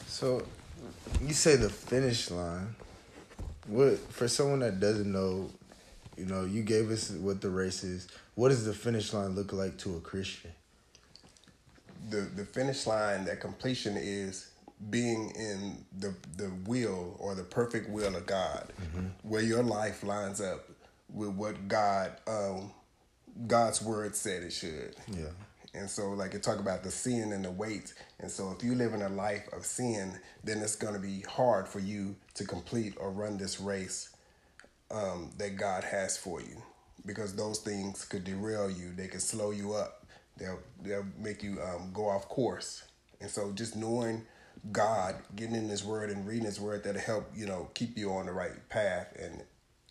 So, 0.06 0.44
you 1.20 1.32
say 1.32 1.56
the 1.56 1.70
finish 1.70 2.30
line. 2.30 2.74
What 3.66 3.98
for 4.12 4.28
someone 4.28 4.60
that 4.60 4.80
doesn't 4.80 5.10
know, 5.10 5.50
you 6.16 6.26
know, 6.26 6.44
you 6.44 6.62
gave 6.62 6.90
us 6.90 7.10
what 7.10 7.40
the 7.40 7.50
race 7.50 7.84
is. 7.84 8.08
What 8.34 8.48
does 8.48 8.64
the 8.64 8.74
finish 8.74 9.12
line 9.12 9.34
look 9.34 9.52
like 9.52 9.78
to 9.78 9.96
a 9.96 10.00
Christian? 10.00 10.50
the 12.10 12.20
the 12.20 12.44
finish 12.44 12.86
line, 12.86 13.24
that 13.24 13.40
completion 13.40 13.96
is 13.96 14.48
being 14.90 15.30
in 15.36 15.84
the 15.98 16.14
the 16.36 16.50
will 16.66 17.16
or 17.18 17.34
the 17.34 17.44
perfect 17.44 17.88
will 17.88 18.16
of 18.16 18.26
God, 18.26 18.72
where 19.22 19.42
your 19.42 19.62
life 19.62 20.02
lines 20.02 20.40
up 20.40 20.68
with 21.12 21.30
what 21.30 21.68
God 21.68 22.12
um, 22.26 22.72
God's 23.46 23.82
word 23.82 24.14
said 24.16 24.42
it 24.42 24.52
should. 24.52 24.96
Yeah. 25.08 25.30
And 25.74 25.88
so, 25.88 26.10
like 26.10 26.34
it 26.34 26.42
talk 26.42 26.58
about 26.58 26.82
the 26.82 26.90
sin 26.90 27.32
and 27.32 27.44
the 27.44 27.50
weight. 27.50 27.94
And 28.18 28.30
so, 28.30 28.54
if 28.56 28.62
you 28.62 28.74
live 28.74 28.92
in 28.92 29.00
a 29.00 29.08
life 29.08 29.48
of 29.54 29.64
sin, 29.64 30.18
then 30.44 30.58
it's 30.58 30.76
going 30.76 30.92
to 30.94 31.00
be 31.00 31.22
hard 31.22 31.66
for 31.66 31.78
you 31.78 32.14
to 32.34 32.44
complete 32.44 32.94
or 32.98 33.10
run 33.10 33.38
this 33.38 33.58
race 33.58 34.10
um, 34.90 35.30
that 35.38 35.56
God 35.56 35.82
has 35.84 36.18
for 36.18 36.42
you, 36.42 36.62
because 37.06 37.34
those 37.34 37.58
things 37.58 38.04
could 38.04 38.24
derail 38.24 38.70
you. 38.70 38.92
They 38.94 39.08
could 39.08 39.22
slow 39.22 39.50
you 39.50 39.72
up. 39.72 40.06
They'll 40.36 40.60
they'll 40.82 41.06
make 41.18 41.42
you 41.42 41.58
um, 41.62 41.90
go 41.94 42.06
off 42.06 42.28
course. 42.28 42.82
And 43.22 43.30
so, 43.30 43.50
just 43.52 43.74
knowing 43.74 44.26
God, 44.70 45.16
getting 45.34 45.56
in 45.56 45.68
His 45.68 45.82
Word 45.82 46.10
and 46.10 46.26
reading 46.26 46.44
His 46.44 46.60
Word, 46.60 46.84
that'll 46.84 47.00
help 47.00 47.30
you 47.34 47.46
know 47.46 47.68
keep 47.74 47.98
you 47.98 48.12
on 48.12 48.26
the 48.26 48.32
right 48.32 48.68
path 48.68 49.12
and 49.18 49.42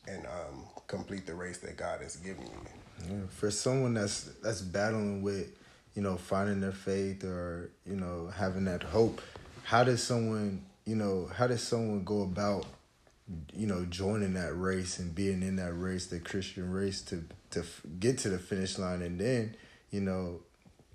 and 0.08 0.26
um, 0.26 0.66
complete 0.88 1.26
the 1.26 1.36
race 1.36 1.60
that 1.60 1.78
God 1.78 2.02
has 2.02 2.16
given 2.16 2.44
you. 2.44 3.10
Yeah, 3.10 3.28
for 3.30 3.52
someone 3.52 3.94
that's 3.94 4.24
that's 4.44 4.62
battling 4.62 5.22
with, 5.22 5.50
you 5.96 6.02
know, 6.02 6.18
finding 6.18 6.62
their 6.62 6.72
faith 6.72 7.24
or 7.24 7.72
you 7.86 7.96
know 7.96 8.32
having 8.36 8.66
that 8.66 8.84
hope, 8.84 9.22
how 9.64 9.84
does 9.84 10.02
someone 10.04 10.64
you 10.86 10.96
know 10.96 11.30
how 11.34 11.48
does 11.48 11.62
someone 11.62 12.04
go 12.04 12.22
about, 12.22 12.66
you 13.54 13.68
know, 13.68 13.86
joining 13.86 14.34
that 14.36 14.54
race 14.54 15.00
and 15.00 15.14
being 15.14 15.42
in 15.42 15.58
that 15.58 15.74
race, 15.74 16.08
the 16.08 16.20
Christian 16.20 16.72
race, 16.72 17.02
to 17.04 17.24
to 17.52 17.64
get 18.00 18.20
to 18.20 18.30
the 18.30 18.40
finish 18.40 18.78
line, 18.78 19.02
and 19.02 19.20
then 19.20 19.56
you 19.90 20.00
know, 20.02 20.40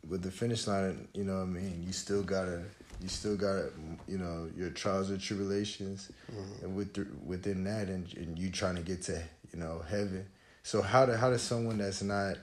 with 0.09 0.23
the 0.23 0.30
finish 0.30 0.66
line, 0.66 1.09
you 1.12 1.25
know, 1.25 1.38
what 1.38 1.42
I 1.42 1.47
mean, 1.47 1.85
you 1.87 1.92
still 1.92 2.23
gotta 2.23 2.62
you 3.00 3.09
still 3.09 3.37
got 3.37 3.65
you 4.09 4.19
know 4.19 4.49
your 4.57 4.71
trials 4.71 5.11
and 5.11 5.21
tribulations, 5.21 6.11
mm-hmm. 6.33 6.65
and 6.65 6.76
with 6.76 6.97
within 7.25 7.65
that, 7.65 7.88
and 7.88 8.12
and 8.17 8.38
you 8.38 8.50
trying 8.50 8.76
to 8.76 8.83
get 8.83 9.03
to 9.03 9.23
you 9.53 9.59
know 9.59 9.83
heaven. 9.88 10.26
So 10.62 10.83
how 10.83 11.07
do 11.07 11.12
how 11.12 11.31
does 11.31 11.43
someone 11.43 11.79
that's 11.79 12.03
not, 12.03 12.37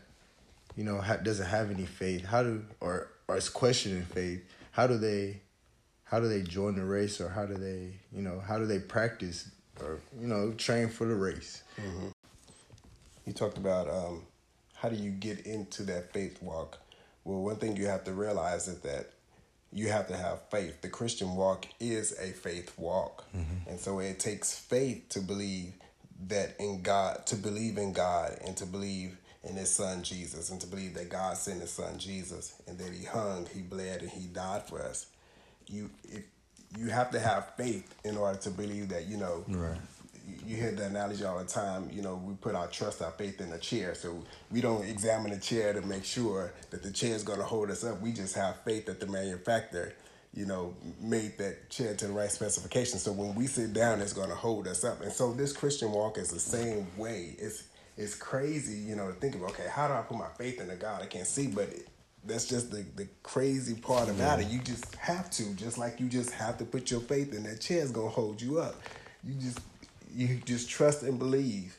you 0.76 0.84
know, 0.84 1.02
ha- 1.02 1.18
doesn't 1.18 1.48
have 1.48 1.72
any 1.72 1.86
faith, 1.86 2.26
how 2.26 2.44
do 2.44 2.64
or 2.80 3.10
or 3.28 3.38
is 3.38 3.50
questioning 3.50 4.04
faith, 4.04 4.44
how 4.72 4.88
do 4.88 4.98
they, 4.98 5.42
how 6.04 6.20
do 6.20 6.28
they 6.28 6.42
join 6.42 6.76
the 6.76 6.84
race, 6.84 7.20
or 7.20 7.30
how 7.30 7.46
do 7.46 7.56
they, 7.56 7.94
you 8.12 8.22
know, 8.22 8.40
how 8.40 8.58
do 8.58 8.66
they 8.66 8.80
practice, 8.80 9.50
or 9.82 10.00
you 10.20 10.28
know, 10.28 10.52
train 10.54 10.90
for 10.90 11.06
the 11.06 11.16
race? 11.16 11.64
Mm-hmm. 11.80 12.08
You 13.26 13.34
talked 13.34 13.58
about 13.58 13.90
um, 13.90 14.24
how 14.76 14.90
do 14.90 14.96
you 14.96 15.12
get 15.12 15.46
into 15.46 15.84
that 15.84 16.12
faith 16.12 16.42
walk. 16.42 16.80
Well, 17.24 17.42
one 17.42 17.56
thing 17.56 17.78
you 17.78 17.88
have 17.88 18.04
to 18.04 18.12
realize 18.12 18.68
is 18.68 18.80
that 18.82 19.13
you 19.74 19.90
have 19.90 20.08
to 20.08 20.18
have 20.18 20.42
faith. 20.50 20.82
The 20.82 20.90
Christian 20.90 21.36
walk 21.36 21.66
is 21.80 22.18
a 22.20 22.32
faith 22.32 22.74
walk. 22.78 23.26
Mm-hmm. 23.36 23.70
And 23.70 23.80
so 23.80 24.00
it 24.00 24.20
takes 24.20 24.58
faith 24.58 25.10
to 25.10 25.20
believe 25.20 25.74
that 26.28 26.56
in 26.60 26.82
God, 26.82 27.26
to 27.28 27.36
believe 27.36 27.78
in 27.78 27.94
God 27.94 28.38
and 28.46 28.56
to 28.58 28.66
believe 28.66 29.18
in 29.44 29.56
his 29.56 29.70
son 29.70 30.04
Jesus 30.04 30.50
and 30.50 30.62
to 30.62 30.68
believe 30.68 30.94
that 30.94 31.10
God 31.10 31.36
sent 31.38 31.62
his 31.62 31.72
son 31.72 31.98
Jesus 31.98 32.62
and 32.68 32.78
that 32.78 32.94
he 32.94 33.04
hung, 33.04 33.48
he 33.54 33.62
bled, 33.62 34.02
and 34.02 34.12
he 34.12 34.28
died 34.28 34.64
for 34.64 34.82
us. 34.82 35.08
You 35.68 35.90
if 36.04 36.24
you 36.78 36.88
have 36.88 37.12
to 37.12 37.20
have 37.20 37.56
faith 37.56 37.94
in 38.04 38.18
order 38.18 38.40
to 38.40 38.50
believe 38.50 38.90
that, 38.90 39.08
you 39.08 39.18
know, 39.18 39.44
right 39.48 39.78
you 40.46 40.56
hear 40.56 40.72
the 40.72 40.86
analogy 40.86 41.24
all 41.26 41.38
the 41.40 41.46
time. 41.46 41.90
You 41.92 42.02
know, 42.02 42.16
we 42.16 42.34
put 42.36 42.56
our 42.56 42.68
trust, 42.68 43.02
our 43.02 43.12
faith 43.12 43.42
in 43.42 43.52
a 43.52 43.58
chair. 43.58 43.96
So 43.96 44.24
we 44.52 44.62
don't 44.62 44.86
examine 44.86 45.32
the 45.32 45.40
chair 45.40 45.74
to 45.74 45.82
make 45.82 46.06
sure 46.06 46.54
that 46.70 46.84
the 46.84 46.92
chair 46.92 47.16
is 47.16 47.24
going 47.24 47.40
to 47.40 47.46
hold 47.46 47.70
us 47.70 47.84
up. 47.84 48.02
We 48.02 48.12
just 48.12 48.36
have 48.36 48.58
faith 48.62 48.86
that 48.86 49.00
the 49.00 49.08
manufacturer, 49.08 49.94
you 50.34 50.46
know, 50.46 50.74
made 51.02 51.38
that 51.38 51.70
chair 51.70 51.94
to 51.96 52.08
the 52.08 52.14
right 52.14 52.32
specification. 52.32 53.00
So 53.00 53.12
when 53.12 53.36
we 53.36 53.48
sit 53.48 53.74
down, 53.74 54.02
it's 54.02 54.14
going 54.14 54.30
to 54.30 54.36
hold 54.36 54.68
us 54.68 54.84
up. 54.84 55.02
And 55.02 55.12
so 55.12 55.34
this 55.34 55.54
Christian 55.54 55.92
walk 55.92 56.18
is 56.18 56.30
the 56.30 56.40
same 56.40 56.88
way. 56.98 57.36
It's 57.38 57.64
it's 57.96 58.16
crazy, 58.16 58.80
you 58.80 58.96
know, 58.96 59.08
to 59.10 59.14
think 59.14 59.36
about. 59.36 59.52
Okay, 59.52 59.68
how 59.70 59.88
do 59.88 59.94
I 59.94 60.02
put 60.02 60.18
my 60.18 60.30
faith 60.38 60.60
in 60.60 60.70
a 60.70 60.76
God 60.76 61.04
I 61.04 61.06
can't 61.06 61.28
see? 61.28 61.48
But 61.48 61.70
it, 61.70 61.88
that's 62.26 62.46
just 62.46 62.72
the, 62.72 62.84
the 62.96 63.08
crazy 63.22 63.76
part 63.76 64.10
about 64.10 64.40
yeah. 64.40 64.46
it. 64.46 64.52
You 64.52 64.60
just 64.60 64.96
have 64.96 65.30
to, 65.32 65.54
just 65.54 65.78
like 65.78 66.00
you 66.00 66.08
just 66.08 66.32
have 66.32 66.58
to 66.58 66.66
put 66.66 66.90
your 66.90 67.02
faith 67.02 67.34
in 67.34 67.44
that 67.44 67.62
chair 67.62 67.84
is 67.84 67.92
gonna 67.92 68.10
hold 68.10 68.42
you 68.42 68.60
up. 68.60 68.82
You 69.24 69.36
just 69.36 69.60
you 70.14 70.40
just 70.46 70.70
trust 70.70 71.04
and 71.04 71.20
believe 71.20 71.78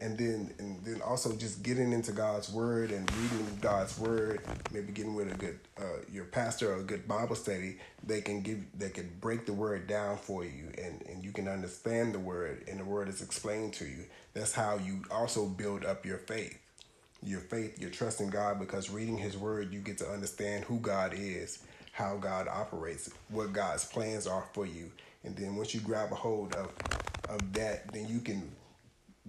and 0.00 0.16
then 0.16 0.54
and 0.58 0.84
then 0.84 1.02
also 1.02 1.34
just 1.36 1.62
getting 1.62 1.92
into 1.92 2.12
God's 2.12 2.50
word 2.50 2.92
and 2.92 3.10
reading 3.16 3.58
God's 3.60 3.98
word, 3.98 4.40
maybe 4.72 4.92
getting 4.92 5.14
with 5.14 5.32
a 5.32 5.36
good 5.36 5.58
uh, 5.78 6.02
your 6.10 6.24
pastor 6.24 6.72
or 6.72 6.80
a 6.80 6.82
good 6.82 7.08
Bible 7.08 7.34
study, 7.34 7.78
they 8.04 8.20
can 8.20 8.40
give 8.42 8.64
they 8.78 8.90
can 8.90 9.10
break 9.20 9.46
the 9.46 9.52
word 9.52 9.86
down 9.86 10.16
for 10.16 10.44
you 10.44 10.70
and 10.78 11.02
and 11.08 11.24
you 11.24 11.32
can 11.32 11.48
understand 11.48 12.14
the 12.14 12.18
word 12.18 12.64
and 12.68 12.78
the 12.78 12.84
word 12.84 13.08
is 13.08 13.22
explained 13.22 13.72
to 13.74 13.84
you. 13.84 14.04
That's 14.34 14.52
how 14.52 14.78
you 14.78 15.02
also 15.10 15.46
build 15.46 15.84
up 15.84 16.06
your 16.06 16.18
faith. 16.18 16.58
Your 17.20 17.40
faith, 17.40 17.80
your 17.80 17.90
trust 17.90 18.20
in 18.20 18.30
God 18.30 18.60
because 18.60 18.90
reading 18.90 19.18
his 19.18 19.36
word 19.36 19.72
you 19.72 19.80
get 19.80 19.98
to 19.98 20.08
understand 20.08 20.64
who 20.64 20.78
God 20.78 21.12
is, 21.16 21.58
how 21.90 22.16
God 22.16 22.46
operates, 22.46 23.10
what 23.30 23.52
God's 23.52 23.84
plans 23.84 24.28
are 24.28 24.44
for 24.52 24.64
you. 24.64 24.92
And 25.24 25.36
then 25.36 25.56
once 25.56 25.74
you 25.74 25.80
grab 25.80 26.12
a 26.12 26.14
hold 26.14 26.54
of 26.54 26.70
of 27.28 27.52
that, 27.54 27.92
then 27.92 28.08
you 28.08 28.20
can 28.20 28.50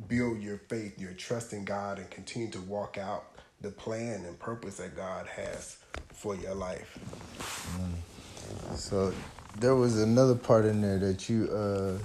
build 0.08 0.42
your 0.42 0.58
faith, 0.70 1.00
your 1.00 1.14
trust 1.14 1.54
in 1.54 1.66
God, 1.66 2.00
and 2.00 2.10
continue 2.10 2.50
to 2.52 2.62
walk 2.62 2.98
out 2.98 3.26
the 3.62 3.70
plan 3.70 4.24
and 4.26 4.40
purpose 4.40 4.78
that 4.78 4.96
God 4.96 5.28
has 5.28 5.78
for 6.14 6.36
your 6.36 6.56
life. 6.56 6.98
Mm. 7.78 8.78
So 8.78 9.14
there 9.60 9.76
was 9.76 10.02
another 10.02 10.36
part 10.36 10.66
in 10.66 10.82
there 10.82 10.98
that 11.00 11.30
you 11.30 11.50
uh, 11.50 11.98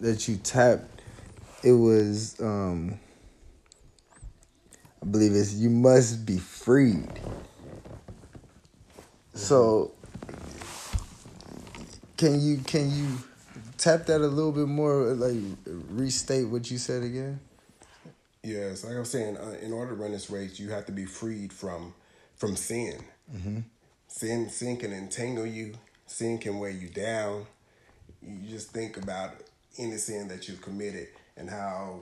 that 0.00 0.28
you 0.28 0.36
tapped. 0.36 1.02
It 1.62 1.72
was 1.72 2.40
um, 2.40 2.98
I 5.02 5.06
believe 5.06 5.34
it's 5.34 5.54
you 5.54 5.70
must 5.70 6.24
be 6.24 6.38
freed. 6.38 7.08
So 9.34 9.92
can 12.16 12.40
you 12.40 12.58
can 12.58 12.90
you 12.90 13.18
tap 13.80 14.06
that 14.06 14.20
a 14.20 14.26
little 14.26 14.52
bit 14.52 14.68
more, 14.68 15.14
like 15.14 15.40
restate 15.64 16.46
what 16.46 16.70
you 16.70 16.78
said 16.78 17.02
again? 17.02 17.40
Yes, 18.42 18.84
like 18.84 18.94
I 18.94 18.98
was 18.98 19.10
saying, 19.10 19.36
uh, 19.36 19.56
in 19.60 19.72
order 19.72 19.94
to 19.94 19.96
run 19.96 20.12
this 20.12 20.30
race, 20.30 20.60
you 20.60 20.70
have 20.70 20.86
to 20.86 20.92
be 20.92 21.06
freed 21.06 21.52
from 21.52 21.94
from 22.36 22.56
sin. 22.56 23.02
Mm-hmm. 23.34 23.58
Sin, 24.08 24.48
sin 24.48 24.76
can 24.76 24.92
entangle 24.92 25.46
you. 25.46 25.74
Sin 26.06 26.38
can 26.38 26.58
weigh 26.58 26.72
you 26.72 26.88
down. 26.88 27.46
You 28.22 28.48
just 28.48 28.70
think 28.70 28.96
about 28.96 29.32
any 29.78 29.96
sin 29.96 30.28
that 30.28 30.48
you've 30.48 30.62
committed 30.62 31.08
and 31.36 31.48
how 31.48 32.00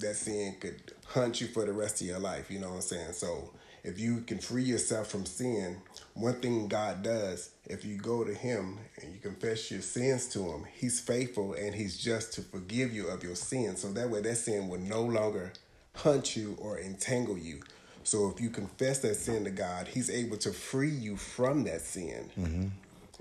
that 0.00 0.16
sin 0.16 0.56
could 0.60 0.92
hunt 1.06 1.40
you 1.40 1.46
for 1.46 1.64
the 1.64 1.72
rest 1.72 2.00
of 2.00 2.06
your 2.06 2.18
life. 2.18 2.50
You 2.50 2.58
know 2.58 2.68
what 2.68 2.76
I'm 2.76 2.80
saying? 2.82 3.12
So 3.12 3.52
if 3.84 3.98
you 3.98 4.22
can 4.22 4.38
free 4.38 4.64
yourself 4.64 5.08
from 5.08 5.24
sin, 5.26 5.76
one 6.16 6.40
thing 6.40 6.66
God 6.66 7.02
does, 7.02 7.50
if 7.66 7.84
you 7.84 7.98
go 7.98 8.24
to 8.24 8.32
Him 8.32 8.78
and 9.00 9.12
you 9.12 9.20
confess 9.20 9.70
your 9.70 9.82
sins 9.82 10.28
to 10.28 10.40
Him, 10.40 10.64
He's 10.72 10.98
faithful 10.98 11.52
and 11.52 11.74
He's 11.74 11.98
just 11.98 12.32
to 12.34 12.40
forgive 12.40 12.92
you 12.92 13.08
of 13.08 13.22
your 13.22 13.34
sins. 13.34 13.82
So 13.82 13.92
that 13.92 14.08
way, 14.08 14.22
that 14.22 14.36
sin 14.36 14.68
will 14.68 14.80
no 14.80 15.02
longer 15.02 15.52
hunt 15.94 16.34
you 16.34 16.56
or 16.58 16.78
entangle 16.78 17.36
you. 17.36 17.60
So 18.02 18.30
if 18.30 18.40
you 18.40 18.50
confess 18.50 19.00
that 19.00 19.16
sin 19.16 19.44
to 19.44 19.50
God, 19.50 19.88
He's 19.88 20.08
able 20.08 20.38
to 20.38 20.52
free 20.52 20.90
you 20.90 21.16
from 21.16 21.64
that 21.64 21.82
sin. 21.82 22.30
Mm-hmm. 22.38 22.68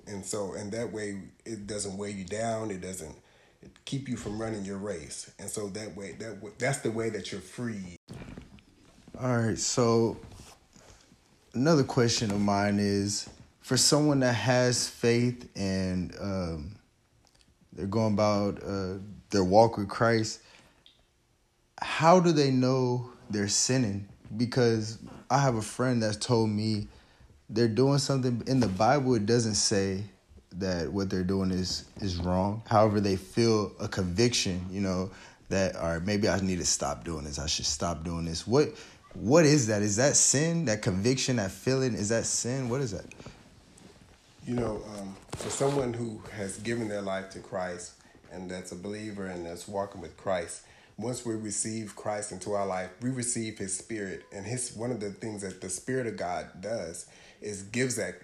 And 0.08 0.26
so, 0.26 0.54
and 0.54 0.72
that 0.72 0.94
way, 0.94 1.20
it 1.46 1.68
doesn't 1.68 1.98
weigh 1.98 2.12
you 2.12 2.24
down. 2.24 2.72
It 2.72 2.80
doesn't 2.80 3.16
keep 3.84 4.08
you 4.08 4.16
from 4.16 4.42
running 4.42 4.64
your 4.64 4.78
race. 4.78 5.32
And 5.40 5.50
so 5.50 5.68
that 5.70 5.98
way, 5.98 6.14
that 6.20 6.60
that's 6.60 6.80
the 6.80 6.92
way 6.92 7.10
that 7.10 7.32
you're 7.32 7.42
free. 7.42 7.98
All 9.20 9.38
right. 9.38 9.58
So 9.58 10.18
another 11.56 11.84
question 11.84 12.32
of 12.32 12.40
mine 12.40 12.78
is 12.80 13.30
for 13.62 13.78
someone 13.78 14.20
that 14.20 14.34
has 14.34 14.88
faith 14.88 15.50
and 15.56 16.14
um, 16.20 16.76
they're 17.74 17.88
going 17.88 18.14
about 18.14 18.62
uh, 18.64 18.96
their 19.30 19.44
walk 19.44 19.78
with 19.78 19.88
Christ, 19.88 20.42
how 21.82 22.20
do 22.20 22.32
they 22.32 22.52
know 22.52 23.10
they're 23.30 23.48
sinning? 23.48 24.08
Because 24.38 25.00
I 25.30 25.40
have 25.40 25.56
a 25.56 25.62
friend 25.62 26.04
that's 26.04 26.18
told 26.18 26.50
me 26.50 26.88
they're 27.50 27.68
doing 27.68 28.00
something 28.00 28.44
in 28.48 28.60
the 28.60 28.68
Bible. 28.68 29.16
It 29.16 29.26
doesn't 29.26 29.56
say 29.56 30.04
that 30.58 30.92
what 30.92 31.10
they're 31.10 31.24
doing 31.24 31.52
is 31.52 31.86
is 32.02 32.18
wrong. 32.18 32.64
However, 32.66 33.00
they 33.00 33.16
feel 33.16 33.72
a 33.80 33.88
conviction. 33.88 34.66
You 34.72 34.82
know 34.82 35.12
that, 35.50 35.76
or 35.76 36.00
maybe 36.00 36.28
I 36.28 36.40
need 36.40 36.60
to 36.60 36.66
stop 36.66 37.04
doing 37.04 37.24
this. 37.26 37.40
I 37.40 37.46
should 37.46 37.66
stop 37.66 38.04
doing 38.04 38.26
this. 38.26 38.48
What 38.48 38.70
what 39.16 39.46
is 39.46 39.68
that? 39.68 39.82
Is 39.82 39.96
that 39.96 40.16
sin? 40.16 40.66
That 40.66 40.82
conviction, 40.82 41.38
that 41.38 41.52
feeling, 41.52 41.94
is 41.94 42.10
that 42.10 42.26
sin? 42.26 42.70
What 42.70 42.82
is 42.82 42.92
that? 42.92 43.06
You 44.46 44.56
know, 44.56 44.82
um, 44.98 45.16
for 45.32 45.50
someone 45.50 45.94
who 45.94 46.22
has 46.36 46.58
given 46.58 46.88
their 46.88 47.02
life 47.02 47.30
to 47.32 47.40
Christ 47.40 47.94
and 48.32 48.50
that's 48.50 48.72
a 48.72 48.76
believer 48.76 49.26
and 49.26 49.46
that's 49.46 49.68
walking 49.68 50.02
with 50.02 50.18
Christ, 50.18 50.62
once 50.98 51.26
we 51.26 51.36
receive 51.36 51.96
Christ 51.96 52.32
into 52.32 52.54
our 52.54 52.66
life, 52.66 52.90
we 53.02 53.10
receive 53.10 53.58
His 53.58 53.78
Spirit, 53.78 54.24
and 54.32 54.46
His 54.46 54.74
one 54.76 54.92
of 54.92 55.00
the 55.00 55.12
things 55.12 55.42
that 55.42 55.62
the 55.62 55.70
Spirit 55.70 56.08
of 56.08 56.18
God 56.18 56.62
does 56.62 57.08
is 57.42 57.64
gives 57.64 57.98
that 57.98 58.22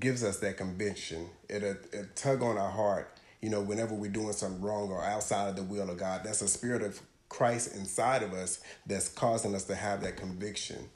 gives 0.00 0.24
us 0.24 0.38
that 0.38 0.56
conviction. 0.56 1.28
It 1.48 1.62
a, 1.62 2.04
tug 2.14 2.42
on 2.42 2.56
our 2.56 2.70
heart. 2.70 3.10
You 3.42 3.50
know, 3.50 3.60
whenever 3.60 3.94
we're 3.94 4.10
doing 4.10 4.32
something 4.32 4.62
wrong 4.62 4.90
or 4.90 5.04
outside 5.04 5.48
of 5.48 5.56
the 5.56 5.62
will 5.62 5.90
of 5.90 5.98
God, 5.98 6.22
that's 6.24 6.40
a 6.40 6.48
spirit 6.48 6.82
of 6.82 7.00
Christ 7.34 7.74
inside 7.74 8.22
of 8.22 8.32
us 8.32 8.60
that's 8.86 9.08
causing 9.08 9.56
us 9.56 9.64
to 9.64 9.74
have 9.74 10.02
that 10.02 10.16
conviction. 10.16 10.88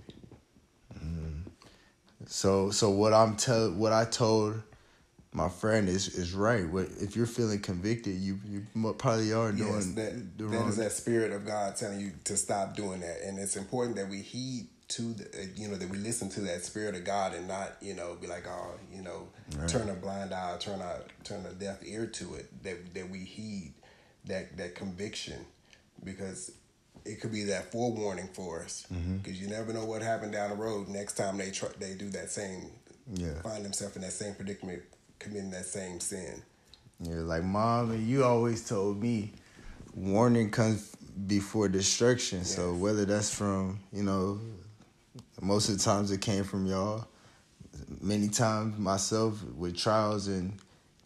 Mm. 0.96 1.42
So 2.26 2.70
so 2.70 2.90
what 2.90 3.12
I'm 3.12 3.34
tell 3.34 3.72
what 3.72 3.92
I 3.92 4.04
told 4.04 4.62
my 5.32 5.48
friend 5.48 5.88
is 5.88 6.14
is 6.14 6.34
right. 6.34 6.68
What 6.68 6.86
if 7.00 7.16
you're 7.16 7.26
feeling 7.26 7.58
convicted, 7.58 8.14
you 8.14 8.38
you 8.46 8.64
probably 8.98 9.32
are 9.32 9.50
doing 9.50 9.74
yes, 9.74 9.86
that. 9.94 10.38
The 10.38 10.44
that 10.44 10.56
wrong. 10.58 10.68
is 10.68 10.76
that 10.76 10.92
spirit 10.92 11.32
of 11.32 11.44
God 11.44 11.74
telling 11.74 12.00
you 12.00 12.12
to 12.24 12.36
stop 12.36 12.76
doing 12.76 13.00
that, 13.00 13.20
and 13.24 13.36
it's 13.40 13.56
important 13.56 13.96
that 13.96 14.08
we 14.08 14.18
heed 14.18 14.68
to 14.88 15.14
the 15.14 15.24
uh, 15.24 15.46
you 15.56 15.66
know 15.66 15.74
that 15.74 15.90
we 15.90 15.98
listen 15.98 16.28
to 16.30 16.40
that 16.42 16.64
spirit 16.64 16.94
of 16.94 17.02
God 17.02 17.34
and 17.34 17.48
not 17.48 17.72
you 17.80 17.94
know 17.94 18.14
be 18.14 18.28
like 18.28 18.46
oh 18.46 18.74
you 18.94 19.02
know 19.02 19.26
right. 19.56 19.68
turn 19.68 19.88
a 19.88 19.94
blind 19.94 20.32
eye, 20.32 20.56
turn 20.60 20.80
a 20.80 21.00
turn 21.24 21.44
a 21.46 21.52
deaf 21.52 21.78
ear 21.84 22.06
to 22.06 22.36
it. 22.36 22.62
That 22.62 22.94
that 22.94 23.10
we 23.10 23.18
heed 23.18 23.74
that 24.26 24.56
that 24.56 24.76
conviction 24.76 25.44
because 26.04 26.52
it 27.04 27.20
could 27.20 27.32
be 27.32 27.44
that 27.44 27.70
forewarning 27.72 28.28
for 28.32 28.62
us 28.62 28.86
Mm-hmm. 28.92 29.18
because 29.18 29.40
you 29.40 29.48
never 29.48 29.72
know 29.72 29.84
what 29.84 30.02
happened 30.02 30.32
down 30.32 30.50
the 30.50 30.56
road 30.56 30.88
next 30.88 31.14
time 31.14 31.38
they 31.38 31.50
try, 31.50 31.68
they 31.78 31.94
do 31.94 32.08
that 32.10 32.30
same 32.30 32.70
Yeah. 33.14 33.40
find 33.42 33.64
themselves 33.64 33.96
in 33.96 34.02
that 34.02 34.12
same 34.12 34.34
predicament 34.34 34.82
committing 35.18 35.50
that 35.50 35.64
same 35.66 36.00
sin 36.00 36.42
Yeah, 37.00 37.16
like 37.20 37.44
mom 37.44 37.90
and 37.92 38.06
you 38.06 38.24
always 38.24 38.68
told 38.68 39.00
me, 39.00 39.32
warning 39.94 40.50
comes 40.50 40.94
before 41.26 41.68
destruction. 41.68 42.44
So 42.44 42.74
whether 42.74 43.04
that's 43.04 43.32
from 43.34 43.80
you 43.92 44.02
know, 44.04 44.38
most 45.40 45.68
of 45.68 45.78
the 45.78 45.82
times 45.84 46.10
it 46.12 46.20
came 46.20 46.44
from 46.44 46.66
y'all. 46.66 47.06
Many 48.00 48.28
times 48.28 48.78
myself 48.78 49.42
with 49.56 49.76
trials 49.76 50.26
and 50.28 50.52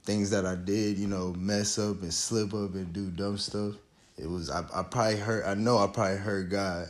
things 0.04 0.30
that 0.30 0.44
I 0.46 0.54
did, 0.56 0.99
you 0.99 1.06
know, 1.06 1.32
mess 1.38 1.78
up 1.78 2.02
and 2.02 2.12
slip 2.12 2.52
up 2.54 2.75
and 2.75 2.92
do 2.92 3.06
dumb 3.11 3.38
stuff. 3.38 3.75
It 4.19 4.28
was 4.28 4.50
I, 4.50 4.61
I 4.75 4.83
probably 4.83 5.16
heard 5.16 5.45
I 5.45 5.54
know 5.54 5.78
I 5.78 5.87
probably 5.87 6.19
heard 6.19 6.50
God 6.50 6.88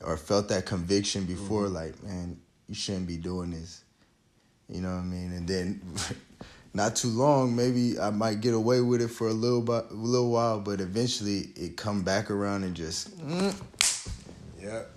or 0.00 0.16
felt 0.16 0.48
that 0.48 0.66
conviction 0.66 1.24
before, 1.24 1.68
like 1.68 2.02
man, 2.02 2.38
you 2.68 2.74
shouldn't 2.74 3.06
be 3.06 3.16
doing 3.16 3.50
this. 3.50 3.82
You 4.68 4.80
know 4.82 4.90
what 4.90 5.00
I 5.00 5.04
mean? 5.04 5.32
And 5.32 5.48
then 5.48 5.80
not 6.74 6.94
too 6.96 7.08
long, 7.08 7.56
maybe 7.56 7.98
I 7.98 8.10
might 8.10 8.40
get 8.40 8.54
away 8.54 8.80
with 8.80 9.00
it 9.00 9.08
for 9.08 9.28
a 9.28 9.32
little 9.32 9.62
bu- 9.62 9.72
a 9.90 9.94
little 9.94 10.30
while, 10.30 10.60
but 10.60 10.80
eventually 10.80 11.48
it 11.56 11.76
come 11.76 12.02
back 12.02 12.30
around 12.30 12.64
and 12.64 12.74
just 12.76 13.16
mm, 13.18 13.54
yep 14.60 14.90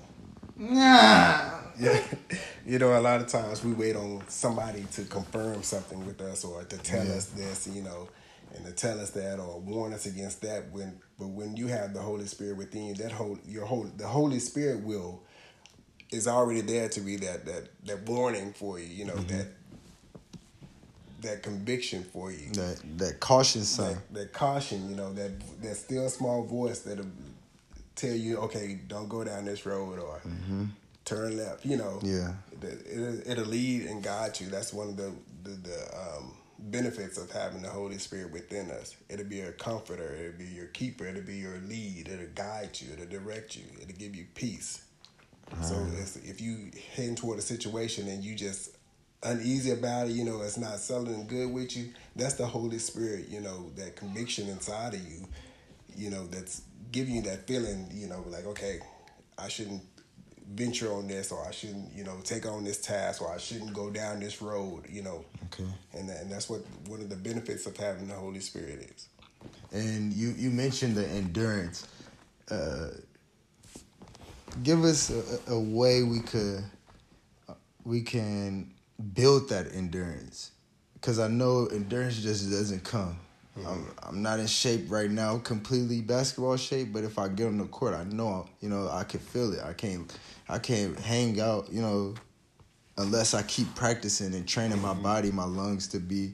nah. 0.58 1.60
yeah 1.80 2.00
you 2.66 2.78
know 2.78 2.98
a 2.98 3.02
lot 3.02 3.22
of 3.22 3.28
times 3.28 3.64
we 3.64 3.74
wait 3.74 3.96
on 3.96 4.22
somebody 4.28 4.84
to 4.92 5.04
confirm 5.06 5.64
something 5.64 6.06
with 6.06 6.20
us 6.22 6.44
or 6.44 6.64
to 6.64 6.78
tell 6.78 7.06
Yeah. 7.06 7.14
us 7.14 7.26
this 7.28 7.68
you 7.68 7.82
know 7.82 8.10
and 8.56 8.66
to 8.66 8.72
tell 8.74 9.00
us 9.00 9.12
that 9.12 9.40
or 9.40 9.60
warn 9.60 9.94
us 9.94 10.06
against 10.06 10.42
that 10.42 10.70
when 10.72 11.00
but 11.22 11.30
when 11.30 11.56
you 11.56 11.68
have 11.68 11.94
the 11.94 12.02
holy 12.02 12.26
spirit 12.26 12.58
within 12.58 12.86
you 12.88 12.96
that 12.96 13.12
whole 13.12 13.38
your 13.48 13.66
whole 13.66 13.86
the 13.98 14.08
holy 14.08 14.40
spirit 14.40 14.80
will 14.84 15.22
is 16.12 16.28
already 16.28 16.62
there 16.62 16.90
to 16.90 17.00
be 17.00 17.16
that 17.16 17.46
that 17.46 17.64
that 17.86 18.00
warning 18.10 18.52
for 18.54 18.80
you 18.80 18.88
you 18.88 19.06
know 19.06 19.16
that 19.34 19.48
that 21.22 21.44
conviction 21.44 22.04
for 22.04 22.32
you 22.32 22.50
That 22.54 22.82
that 22.98 23.20
caution 23.20 23.62
sign. 23.64 23.94
that, 23.94 24.14
that 24.16 24.34
caution, 24.34 24.90
you 24.90 24.96
know, 24.96 25.14
that 25.14 25.32
that 25.62 25.76
still 25.76 26.10
small 26.10 26.44
voice 26.44 26.80
that'll 26.80 27.06
tell 27.96 28.16
you, 28.16 28.38
okay, 28.38 28.80
don't 28.88 29.08
go 29.08 29.24
down 29.24 29.46
this 29.46 29.64
road 29.66 30.00
or 30.00 30.20
turn 31.06 31.38
left. 31.38 31.64
You 31.64 31.78
know, 31.78 32.00
Yeah. 32.02 32.34
that 32.60 32.74
it, 32.88 33.24
it'll 33.28 33.46
lead 33.46 33.86
and 33.86 34.02
guide 34.02 34.40
you. 34.40 34.48
That's 34.48 34.74
one 34.74 34.90
of 34.90 34.98
the 34.98 35.12
the, 35.44 35.50
the 35.52 35.80
um, 35.96 36.34
benefits 36.70 37.18
of 37.18 37.32
having 37.32 37.62
the 37.62 37.70
Holy 37.70 37.98
Spirit 37.98 38.32
within 38.32 38.70
us. 38.72 38.96
It'll 39.10 39.26
be 39.26 39.42
a 39.42 39.52
comforter. 39.52 40.16
It'll 40.16 40.38
be 40.38 40.46
your 40.46 40.68
keeper. 40.68 41.06
It'll 41.06 41.24
be 41.24 41.38
your 41.38 41.58
lead. 41.60 42.08
It'll 42.08 42.28
guide 42.36 42.80
you. 42.80 42.94
It'll 42.94 43.08
direct 43.08 43.56
you. 43.56 43.64
It'll 43.82 43.98
give 43.98 44.16
you 44.16 44.26
peace. 44.36 44.84
So 45.62 45.86
it's, 45.98 46.16
if 46.16 46.40
you 46.40 46.72
heading 46.96 47.16
toward 47.16 47.38
a 47.38 47.42
situation 47.42 48.08
and 48.08 48.24
you 48.24 48.36
just 48.36 48.78
uneasy 49.22 49.72
about 49.72 50.08
it, 50.08 50.14
you 50.14 50.24
know, 50.24 50.42
it's 50.42 50.58
not 50.58 50.80
settling 50.80 51.28
good 51.28 51.52
with 51.52 51.76
you, 51.76 51.90
that's 52.16 52.36
the 52.36 52.46
Holy 52.46 52.80
Spirit, 52.80 53.28
you 53.28 53.42
know, 53.42 53.70
that 53.76 53.98
conviction 53.98 54.48
inside 54.48 54.94
of 54.94 55.06
you, 55.06 55.28
you 55.96 56.10
know, 56.10 56.26
that's 56.28 56.62
giving 56.92 57.16
you 57.16 57.22
that 57.24 57.48
feeling, 57.48 57.90
you 57.94 58.08
know, 58.08 58.24
like, 58.28 58.46
okay, 58.46 58.80
I 59.38 59.50
shouldn't 59.50 59.82
venture 60.54 60.94
on 60.94 61.08
this 61.08 61.32
or 61.32 61.46
I 61.46 61.52
shouldn't, 61.52 61.94
you 61.94 62.04
know, 62.04 62.18
take 62.24 62.46
on 62.46 62.64
this 62.64 62.82
task 62.82 63.22
or 63.22 63.32
I 63.32 63.38
shouldn't 63.38 63.74
go 63.74 63.90
down 63.90 64.20
this 64.20 64.42
road, 64.42 64.84
you 64.90 65.02
know. 65.02 65.26
Okay. 65.46 65.70
And 65.94 66.10
that, 66.10 66.22
and 66.22 66.32
that's 66.32 66.50
what 66.50 66.62
one 66.88 67.02
of 67.02 67.10
the 67.10 67.16
benefits 67.16 67.66
of 67.66 67.78
having 67.78 68.08
the 68.08 68.16
Holy 68.16 68.40
Spirit 68.40 68.92
is. 68.96 69.08
And 69.72 70.14
you 70.14 70.34
you 70.38 70.50
mentioned 70.50 70.96
the 70.96 71.08
endurance. 71.08 71.88
Uh, 72.50 72.90
give 74.64 74.84
us 74.84 75.10
a, 75.10 75.54
a 75.54 75.60
way 75.60 76.04
we 76.04 76.20
could 76.20 76.64
we 77.84 78.02
can 78.02 78.72
build 79.14 79.50
that 79.50 79.74
endurance 79.74 80.52
because 80.94 81.20
I 81.20 81.28
know 81.28 81.68
endurance 81.68 82.22
just 82.22 82.50
doesn't 82.52 82.84
come. 82.84 83.18
Mm-hmm. 83.58 83.68
I'm, 83.68 83.92
I'm 84.04 84.22
not 84.22 84.40
in 84.40 84.48
shape 84.48 84.86
right 84.90 85.12
now, 85.12 85.38
completely 85.40 86.02
basketball 86.02 86.56
shape. 86.56 86.94
But 86.94 87.04
if 87.04 87.20
I 87.20 87.28
get 87.28 87.48
on 87.48 87.58
the 87.58 87.66
court, 87.66 87.94
I 87.94 88.04
know 88.06 88.48
you 88.62 88.70
know 88.70 88.90
I 88.90 89.04
can 89.04 89.20
feel 89.20 89.54
it. 89.54 89.60
I 89.64 89.74
can't 89.74 90.12
I 90.48 90.60
can't 90.60 90.98
hang 91.00 91.40
out, 91.40 91.72
you 91.72 91.82
know, 91.82 92.16
unless 92.98 93.34
I 93.34 93.42
keep 93.44 93.74
practicing 93.76 94.34
and 94.34 94.48
training 94.48 94.82
my 94.82 94.90
mm-hmm. 94.90 95.04
body, 95.04 95.32
my 95.32 95.46
lungs 95.46 95.88
to 95.90 96.00
be. 96.00 96.34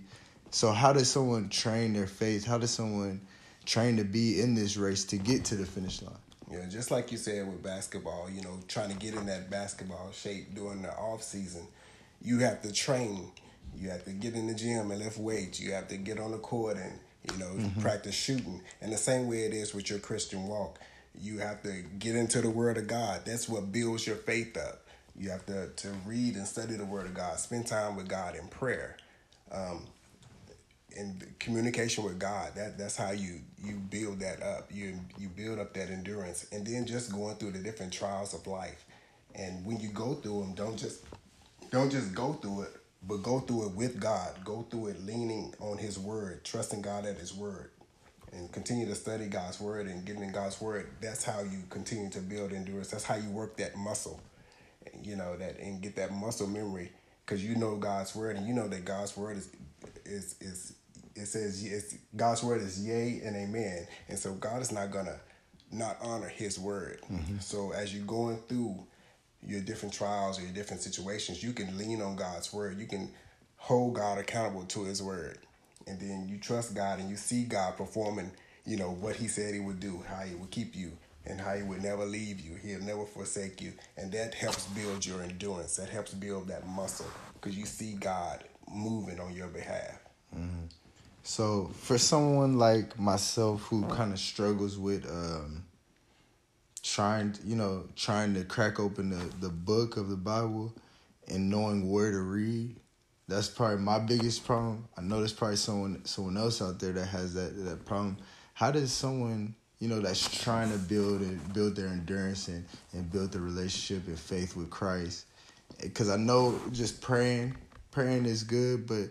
So 0.52 0.72
how 0.72 0.94
does 0.94 1.10
someone 1.10 1.50
train 1.50 1.94
their 1.94 2.08
faith? 2.08 2.46
How 2.46 2.58
does 2.58 2.72
someone 2.72 3.22
train 3.66 3.98
to 3.98 4.04
be 4.04 4.42
in 4.42 4.56
this 4.56 4.78
race 4.78 5.04
to 5.06 5.18
get 5.18 5.44
to 5.46 5.56
the 5.56 5.66
finish 5.66 6.02
line? 6.02 6.16
Yeah, 6.50 6.66
just 6.70 6.92
like 6.92 7.12
you 7.12 7.18
said 7.18 7.46
with 7.46 7.62
basketball, 7.62 8.30
you 8.30 8.42
know, 8.42 8.58
trying 8.68 8.90
to 8.90 8.96
get 8.96 9.16
in 9.16 9.26
that 9.26 9.50
basketball 9.50 10.12
shape 10.14 10.56
during 10.56 10.82
the 10.82 10.94
off 10.94 11.22
season, 11.22 11.68
you 12.22 12.40
have 12.40 12.62
to 12.62 12.72
train. 12.72 13.32
You 13.76 13.90
have 13.90 14.06
to 14.06 14.12
get 14.12 14.34
in 14.34 14.48
the 14.48 14.54
gym 14.54 14.90
and 14.92 15.00
lift 15.00 15.18
weights. 15.18 15.60
You 15.60 15.74
have 15.74 15.90
to 15.90 15.98
get 15.98 16.20
on 16.20 16.32
the 16.32 16.38
court 16.38 16.78
and 16.78 16.98
you 17.32 17.38
know 17.38 17.58
practice 17.82 18.16
shooting. 18.16 18.62
And 18.82 18.92
the 18.92 18.98
same 18.98 19.28
way 19.28 19.46
it 19.46 19.54
is 19.54 19.74
with 19.74 19.90
your 19.90 20.00
Christian 20.00 20.48
walk, 20.48 20.80
you 21.20 21.40
have 21.40 21.62
to 21.64 21.84
get 22.00 22.16
into 22.16 22.42
the 22.42 22.50
Word 22.50 22.78
of 22.78 22.88
God. 22.88 23.22
That's 23.26 23.50
what 23.50 23.72
builds 23.72 24.06
your 24.06 24.18
faith 24.18 24.58
up. 24.58 24.88
You 25.16 25.30
have 25.30 25.46
to 25.48 25.70
to 25.70 25.90
read 26.06 26.36
and 26.36 26.48
study 26.48 26.76
the 26.76 26.86
Word 26.86 27.06
of 27.06 27.14
God. 27.14 27.40
Spend 27.40 27.68
time 27.68 27.96
with 27.96 28.08
God 28.08 28.36
in 28.36 28.48
prayer. 28.48 28.98
Um, 29.52 29.88
in 30.98 31.22
communication 31.40 32.04
with 32.04 32.20
God. 32.20 32.54
That 32.56 32.78
that's 32.78 32.98
how 32.98 33.12
you 33.12 33.42
you 33.64 33.76
build 33.76 34.20
that 34.20 34.42
up. 34.42 34.70
You 34.72 35.00
you 35.18 35.30
build 35.30 35.60
up 35.60 35.74
that 35.74 35.90
endurance, 35.90 36.48
and 36.52 36.66
then 36.66 36.86
just 36.86 37.12
going 37.12 37.36
through 37.36 37.52
the 37.52 37.60
different 37.60 37.94
trials 37.94 38.34
of 38.34 38.46
life. 38.48 38.84
And 39.36 39.64
when 39.66 39.80
you 39.80 39.90
go 39.90 40.16
through 40.16 40.42
them, 40.42 40.54
don't 40.56 40.78
just 40.78 41.04
don't 41.72 41.92
just 41.92 42.14
go 42.14 42.34
through 42.34 42.64
it, 42.64 42.77
but 43.04 43.24
go 43.24 43.40
through 43.40 43.68
it 43.68 43.76
with 43.76 44.00
God. 44.00 44.34
Go 44.44 44.66
through 44.70 44.88
it 44.88 45.06
leaning 45.06 45.54
on 45.60 45.78
His 45.78 46.00
Word, 46.00 46.44
trusting 46.44 46.82
God 46.82 47.06
at 47.06 47.18
His 47.18 47.34
Word, 47.34 47.72
and 48.32 48.52
continue 48.52 48.86
to 48.86 48.96
study 48.96 49.28
God's 49.28 49.60
Word 49.60 49.88
and 49.88 50.06
getting 50.06 50.24
in 50.24 50.32
God's 50.32 50.60
Word. 50.62 50.88
That's 51.02 51.24
how 51.24 51.42
you 51.42 51.64
continue 51.70 52.10
to 52.12 52.20
build 52.20 52.54
endurance. 52.54 52.90
That's 52.90 53.06
how 53.06 53.16
you 53.16 53.30
work 53.30 53.58
that 53.58 53.78
muscle, 53.78 54.20
you 55.04 55.16
know 55.16 55.36
that 55.38 55.60
and 55.60 55.82
get 55.82 55.96
that 55.98 56.14
muscle 56.14 56.48
memory 56.48 56.92
because 57.26 57.44
you 57.44 57.56
know 57.56 57.76
God's 57.76 58.16
Word 58.16 58.38
and 58.38 58.48
you 58.48 58.54
know 58.54 58.68
that 58.68 58.86
God's 58.86 59.16
Word 59.18 59.38
is 59.38 59.50
is 60.06 60.36
is 60.40 60.74
it 61.18 61.26
says 61.26 61.64
it's, 61.64 61.96
God's 62.16 62.44
word 62.44 62.62
is 62.62 62.86
yea 62.86 63.22
and 63.24 63.36
amen, 63.36 63.88
and 64.08 64.18
so 64.18 64.34
God 64.34 64.62
is 64.62 64.72
not 64.72 64.92
gonna 64.92 65.20
not 65.72 65.98
honor 66.02 66.30
His 66.30 66.60
word. 66.60 67.02
Mm-hmm. 67.12 67.40
So 67.40 67.72
as 67.72 67.94
you're 67.94 68.06
going 68.06 68.38
through 68.48 68.86
your 69.46 69.62
different 69.62 69.94
trials 69.94 70.40
or 70.40 70.44
your 70.44 70.52
different 70.52 70.82
situations, 70.82 71.44
you 71.44 71.54
can 71.54 71.78
lean 71.78 72.02
on 72.02 72.16
God's 72.16 72.52
word. 72.52 72.80
You 72.80 72.88
can 72.88 73.12
hold 73.58 73.96
God 73.96 74.18
accountable 74.18 74.66
to 74.66 74.84
His 74.84 75.02
word, 75.02 75.40
and 75.86 76.00
then 76.00 76.28
you 76.28 76.38
trust 76.38 76.76
God 76.76 77.00
and 77.00 77.10
you 77.10 77.16
see 77.16 77.44
God 77.44 77.78
performing. 77.78 78.32
You 78.66 78.78
know 78.78 78.92
what 78.92 79.16
He 79.16 79.28
said 79.28 79.54
He 79.54 79.60
would 79.60 79.80
do, 79.80 80.04
how 80.08 80.22
He 80.22 80.36
would 80.36 80.52
keep 80.52 80.76
you, 80.76 80.92
and 81.26 81.40
how 81.40 81.56
He 81.56 81.64
would 81.64 81.82
never 81.84 82.06
leave 82.06 82.40
you. 82.40 82.56
He'll 82.56 82.82
never 82.82 83.06
forsake 83.06 83.62
you, 83.62 83.74
and 83.98 84.12
that 84.12 84.34
helps 84.34 84.66
build 84.68 85.06
your 85.06 85.22
endurance. 85.22 85.76
That 85.78 85.90
helps 85.90 86.14
build 86.14 86.48
that 86.50 86.68
muscle 86.68 87.08
because 87.34 87.58
you 87.58 87.66
see 87.66 87.94
God 87.94 88.44
moving 88.70 89.20
on 89.20 89.34
your 89.34 89.48
behalf. 89.48 90.00
So 91.24 91.72
for 91.82 91.98
someone 91.98 92.58
like 92.58 92.98
myself 93.00 93.62
who 93.64 93.84
kind 93.88 94.14
of 94.14 94.20
struggles 94.20 94.78
with 94.78 95.06
um, 95.10 95.66
trying, 96.98 97.38
you 97.46 97.56
know, 97.56 97.84
trying 97.96 98.34
to 98.34 98.44
crack 98.44 98.80
open 98.80 99.12
the, 99.12 99.24
the 99.40 99.50
book 99.50 99.98
of 99.98 100.10
the 100.10 100.16
Bible 100.16 100.74
and 101.28 101.48
knowing 101.48 101.92
where 101.92 102.10
to 102.10 102.22
read, 102.22 102.76
that's 103.28 103.48
probably 103.48 103.78
my 103.78 104.00
biggest 104.00 104.48
problem. 104.48 104.88
I 104.98 105.02
know 105.02 105.20
there's 105.20 105.32
probably 105.32 105.58
someone 105.58 106.04
someone 106.06 106.38
else 106.38 106.60
out 106.60 106.80
there 106.80 106.94
that 106.94 107.06
has 107.06 107.36
that 107.36 107.66
that 107.66 107.86
problem. 107.86 108.18
How 108.56 108.72
does 108.72 108.92
someone 108.92 109.54
you 109.78 109.90
know 109.90 110.00
that's 110.00 110.42
trying 110.44 110.72
to 110.72 110.80
build 110.80 111.22
and 111.22 111.54
build 111.54 111.76
their 111.76 111.90
endurance 111.90 112.48
and 112.48 112.66
and 112.94 113.12
build 113.12 113.32
the 113.32 113.42
relationship 113.42 114.08
and 114.08 114.18
faith 114.18 114.56
with 114.56 114.72
Christ? 114.72 115.28
Because 115.80 116.10
I 116.10 116.18
know 116.18 116.60
just 116.72 117.00
praying 117.00 117.56
praying 117.92 118.26
is 118.26 118.44
good, 118.44 118.88
but 118.88 119.10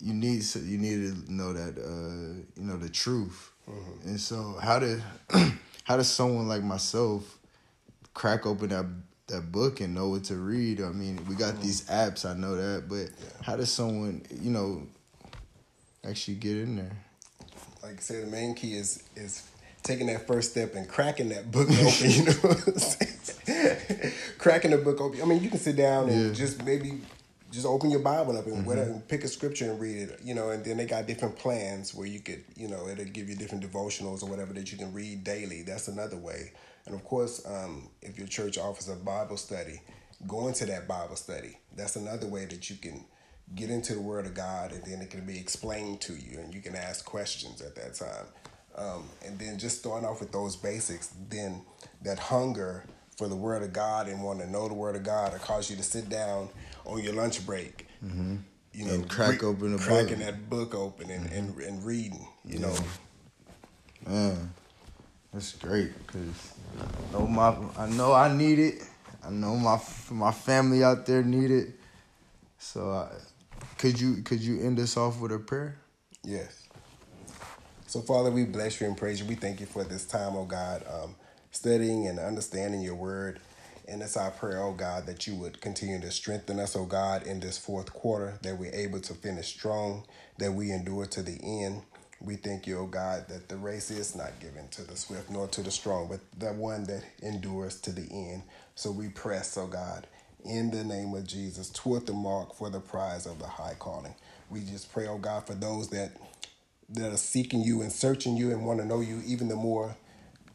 you 0.00 0.14
need 0.14 0.42
you 0.54 0.78
need 0.78 1.26
to 1.26 1.30
know 1.30 1.52
that 1.52 1.76
uh, 1.76 2.40
you 2.58 2.66
know 2.66 2.78
the 2.78 2.88
truth. 2.88 3.52
And 4.06 4.18
so 4.18 4.56
how 4.62 4.78
did 4.78 5.02
how 5.90 5.96
does 5.96 6.08
someone 6.08 6.46
like 6.46 6.62
myself 6.62 7.36
crack 8.14 8.46
open 8.46 8.68
that 8.68 8.86
that 9.26 9.50
book 9.50 9.80
and 9.80 9.92
know 9.92 10.10
what 10.10 10.22
to 10.22 10.36
read? 10.36 10.80
I 10.80 10.90
mean, 10.90 11.18
we 11.28 11.34
got 11.34 11.54
mm. 11.54 11.62
these 11.62 11.82
apps, 11.88 12.24
I 12.24 12.32
know 12.34 12.54
that, 12.54 12.88
but 12.88 13.08
how 13.44 13.56
does 13.56 13.72
someone 13.72 14.22
you 14.40 14.52
know 14.52 14.82
actually 16.08 16.36
get 16.36 16.58
in 16.58 16.76
there? 16.76 16.96
like 17.82 17.96
I 17.96 18.00
said, 18.00 18.24
the 18.24 18.30
main 18.30 18.54
key 18.54 18.74
is 18.74 19.02
is 19.16 19.42
taking 19.82 20.06
that 20.06 20.28
first 20.28 20.52
step 20.52 20.76
and 20.76 20.88
cracking 20.88 21.30
that 21.30 21.50
book 21.50 21.68
open. 21.68 22.08
You 22.08 22.24
know, 22.26 22.32
what 22.34 22.68
I'm 22.68 22.78
saying? 22.78 24.12
cracking 24.38 24.70
the 24.70 24.78
book 24.78 25.00
open. 25.00 25.20
I 25.20 25.24
mean, 25.24 25.42
you 25.42 25.50
can 25.50 25.58
sit 25.58 25.74
down 25.74 26.08
and 26.08 26.28
Yeah. 26.28 26.32
just 26.32 26.64
maybe 26.64 27.00
just 27.50 27.66
open 27.66 27.90
your 27.90 28.00
Bible 28.00 28.36
up 28.36 28.46
and 28.46 28.56
mm-hmm. 28.56 28.64
whatever, 28.64 29.02
pick 29.08 29.24
a 29.24 29.28
scripture 29.28 29.70
and 29.70 29.80
read 29.80 29.96
it, 29.96 30.20
you 30.22 30.34
know, 30.34 30.50
and 30.50 30.64
then 30.64 30.76
they 30.76 30.86
got 30.86 31.06
different 31.06 31.36
plans 31.36 31.94
where 31.94 32.06
you 32.06 32.20
could, 32.20 32.44
you 32.56 32.68
know, 32.68 32.88
it'll 32.88 33.04
give 33.06 33.28
you 33.28 33.34
different 33.34 33.64
devotionals 33.64 34.22
or 34.22 34.26
whatever 34.26 34.52
that 34.52 34.70
you 34.70 34.78
can 34.78 34.92
read 34.92 35.24
daily. 35.24 35.62
That's 35.62 35.88
another 35.88 36.16
way. 36.16 36.52
And 36.86 36.94
of 36.94 37.04
course, 37.04 37.44
um, 37.46 37.88
if 38.02 38.18
your 38.18 38.28
church 38.28 38.56
offers 38.56 38.88
a 38.88 38.96
Bible 38.96 39.36
study, 39.36 39.80
go 40.26 40.48
into 40.48 40.66
that 40.66 40.86
Bible 40.86 41.16
study. 41.16 41.58
That's 41.76 41.96
another 41.96 42.26
way 42.26 42.44
that 42.46 42.70
you 42.70 42.76
can 42.76 43.04
get 43.54 43.70
into 43.70 43.94
the 43.94 44.00
Word 44.00 44.26
of 44.26 44.34
God 44.34 44.72
and 44.72 44.84
then 44.84 45.00
it 45.00 45.10
can 45.10 45.26
be 45.26 45.38
explained 45.38 46.00
to 46.02 46.14
you 46.14 46.38
and 46.38 46.54
you 46.54 46.60
can 46.60 46.76
ask 46.76 47.04
questions 47.04 47.60
at 47.60 47.74
that 47.74 47.94
time. 47.94 48.26
Um, 48.76 49.08
and 49.26 49.38
then 49.38 49.58
just 49.58 49.80
starting 49.80 50.08
off 50.08 50.20
with 50.20 50.30
those 50.30 50.56
basics, 50.56 51.12
then 51.28 51.62
that 52.02 52.18
hunger 52.18 52.84
for 53.20 53.28
the 53.28 53.36
Word 53.36 53.62
of 53.62 53.74
God 53.74 54.08
and 54.08 54.22
want 54.22 54.40
to 54.40 54.50
know 54.50 54.66
the 54.66 54.72
Word 54.72 54.96
of 54.96 55.02
God 55.02 55.32
will 55.32 55.40
cause 55.40 55.68
you 55.68 55.76
to 55.76 55.82
sit 55.82 56.08
down 56.08 56.48
on 56.86 57.02
your 57.02 57.12
lunch 57.12 57.44
break. 57.44 57.86
Mm-hmm. 58.02 58.36
You 58.72 58.84
know, 58.86 58.94
and 58.94 59.10
crack 59.10 59.42
re- 59.42 59.48
open 59.48 59.76
the 59.76 59.78
cracking 59.78 60.16
book. 60.16 60.24
that 60.24 60.48
book 60.48 60.74
open 60.74 61.10
and, 61.10 61.26
mm-hmm. 61.26 61.38
and, 61.38 61.60
and 61.60 61.84
reading. 61.84 62.26
You 62.46 62.60
yeah. 62.60 62.66
know, 62.66 62.76
man, 64.06 64.54
that's 65.34 65.52
great 65.52 65.92
because 66.06 66.54
I 66.78 67.12
know 67.12 67.26
my 67.26 67.54
I 67.76 67.90
know 67.90 68.14
I 68.14 68.34
need 68.34 68.58
it. 68.58 68.84
I 69.22 69.28
know 69.28 69.54
my 69.54 69.78
my 70.10 70.32
family 70.32 70.82
out 70.82 71.04
there 71.04 71.22
need 71.22 71.50
it. 71.50 71.74
So, 72.56 72.90
I, 72.90 73.08
could 73.76 74.00
you 74.00 74.22
could 74.22 74.40
you 74.40 74.62
end 74.62 74.80
us 74.80 74.96
off 74.96 75.20
with 75.20 75.32
a 75.32 75.38
prayer? 75.38 75.76
Yes. 76.24 76.68
So, 77.86 78.00
Father, 78.00 78.30
we 78.30 78.44
bless 78.44 78.80
you 78.80 78.86
and 78.86 78.96
praise 78.96 79.20
you. 79.20 79.26
We 79.26 79.34
thank 79.34 79.60
you 79.60 79.66
for 79.66 79.84
this 79.84 80.06
time, 80.06 80.36
oh 80.36 80.46
God, 80.46 80.84
um, 80.88 81.16
studying 81.50 82.06
and 82.08 82.18
understanding 82.18 82.82
your 82.82 82.96
word. 82.96 83.40
And 83.88 84.02
it's 84.02 84.16
our 84.16 84.30
prayer, 84.30 84.62
oh 84.62 84.72
God, 84.74 85.06
that 85.06 85.26
you 85.26 85.34
would 85.36 85.60
continue 85.60 86.00
to 86.00 86.10
strengthen 86.12 86.60
us, 86.60 86.76
oh 86.76 86.86
God, 86.86 87.24
in 87.26 87.40
this 87.40 87.58
fourth 87.58 87.92
quarter, 87.92 88.38
that 88.42 88.58
we're 88.58 88.74
able 88.74 89.00
to 89.00 89.14
finish 89.14 89.48
strong, 89.48 90.04
that 90.38 90.52
we 90.52 90.72
endure 90.72 91.06
to 91.06 91.22
the 91.22 91.38
end. 91.42 91.82
We 92.20 92.36
thank 92.36 92.66
you, 92.66 92.78
O 92.78 92.86
God, 92.86 93.28
that 93.28 93.48
the 93.48 93.56
race 93.56 93.90
is 93.90 94.14
not 94.14 94.40
given 94.40 94.68
to 94.70 94.82
the 94.82 94.96
swift 94.96 95.30
nor 95.30 95.48
to 95.48 95.62
the 95.62 95.70
strong, 95.70 96.08
but 96.08 96.20
the 96.38 96.52
one 96.52 96.84
that 96.84 97.04
endures 97.22 97.80
to 97.82 97.92
the 97.92 98.08
end. 98.12 98.42
So 98.76 98.92
we 98.92 99.08
press, 99.08 99.56
O 99.58 99.66
God, 99.66 100.06
in 100.44 100.70
the 100.70 100.84
name 100.84 101.14
of 101.14 101.26
Jesus 101.26 101.70
toward 101.70 102.06
the 102.06 102.12
mark 102.12 102.54
for 102.54 102.70
the 102.70 102.80
prize 102.80 103.26
of 103.26 103.38
the 103.38 103.46
high 103.46 103.76
calling. 103.78 104.14
We 104.50 104.60
just 104.62 104.92
pray, 104.92 105.08
oh 105.08 105.18
God, 105.18 105.46
for 105.46 105.54
those 105.54 105.88
that 105.90 106.12
that 106.90 107.12
are 107.12 107.18
seeking 107.18 107.62
you 107.62 107.82
and 107.82 107.92
searching 107.92 108.36
you 108.36 108.50
and 108.50 108.66
want 108.66 108.80
to 108.80 108.86
know 108.86 109.00
you 109.00 109.22
even 109.26 109.48
the 109.48 109.56
more 109.56 109.96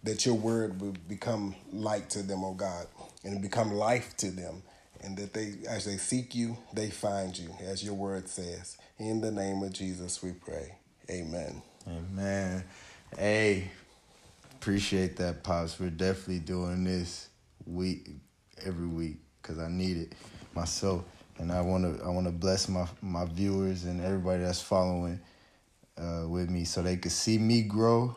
that 0.05 0.25
your 0.25 0.35
word 0.35 0.79
will 0.79 0.95
become 1.07 1.55
light 1.73 2.09
to 2.11 2.23
them, 2.23 2.43
oh 2.43 2.53
God 2.53 2.87
and 3.25 3.41
become 3.41 3.73
life 3.73 4.15
to 4.17 4.31
them. 4.31 4.61
And 5.01 5.17
that 5.17 5.33
they, 5.33 5.55
as 5.67 5.85
they 5.85 5.97
seek 5.97 6.33
you, 6.33 6.57
they 6.73 6.89
find 6.89 7.37
you, 7.37 7.49
as 7.61 7.83
your 7.83 7.93
word 7.93 8.29
says. 8.29 8.77
In 8.97 9.21
the 9.21 9.31
name 9.31 9.61
of 9.61 9.73
Jesus, 9.73 10.23
we 10.23 10.31
pray. 10.31 10.77
Amen. 11.09 11.61
Amen. 11.87 12.63
Hey, 13.17 13.69
appreciate 14.53 15.17
that, 15.17 15.43
pops. 15.43 15.79
We're 15.79 15.89
definitely 15.89 16.39
doing 16.39 16.85
this 16.85 17.27
week, 17.67 18.09
every 18.63 18.87
week, 18.87 19.17
because 19.41 19.59
I 19.59 19.67
need 19.67 19.97
it 19.97 20.13
myself, 20.55 21.03
and 21.37 21.51
I 21.51 21.61
want 21.61 21.99
to. 21.99 22.03
I 22.03 22.09
want 22.09 22.25
to 22.25 22.31
bless 22.31 22.67
my 22.67 22.87
my 23.01 23.25
viewers 23.25 23.83
and 23.83 24.01
everybody 24.01 24.41
that's 24.41 24.61
following 24.61 25.19
uh, 25.99 26.23
with 26.27 26.49
me, 26.49 26.63
so 26.63 26.81
they 26.81 26.97
could 26.97 27.11
see 27.11 27.37
me 27.37 27.61
grow, 27.61 28.15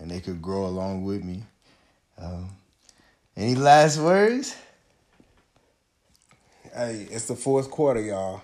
and 0.00 0.10
they 0.10 0.20
could 0.20 0.42
grow 0.42 0.66
along 0.66 1.04
with 1.04 1.24
me. 1.24 1.42
Um, 2.18 2.50
any 3.36 3.54
last 3.54 3.98
words? 3.98 4.54
Hey, 6.74 7.06
it's 7.10 7.26
the 7.26 7.36
fourth 7.36 7.70
quarter, 7.70 8.00
y'all. 8.00 8.42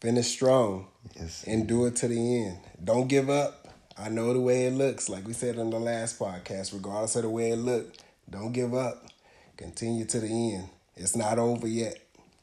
Finish 0.00 0.28
strong. 0.28 0.86
Yes. 1.16 1.44
Endure 1.44 1.90
to 1.90 2.08
the 2.08 2.44
end. 2.44 2.58
Don't 2.82 3.08
give 3.08 3.28
up. 3.30 3.68
I 3.96 4.08
know 4.08 4.32
the 4.32 4.40
way 4.40 4.66
it 4.66 4.74
looks, 4.74 5.08
like 5.08 5.26
we 5.26 5.32
said 5.32 5.56
in 5.56 5.70
the 5.70 5.80
last 5.80 6.18
podcast, 6.20 6.72
regardless 6.72 7.16
of 7.16 7.22
the 7.22 7.30
way 7.30 7.50
it 7.50 7.56
looked, 7.56 8.04
don't 8.30 8.52
give 8.52 8.74
up. 8.74 9.06
Continue 9.56 10.04
to 10.04 10.20
the 10.20 10.54
end. 10.54 10.68
It's 10.96 11.16
not 11.16 11.38
over 11.40 11.66
yet. 11.66 11.98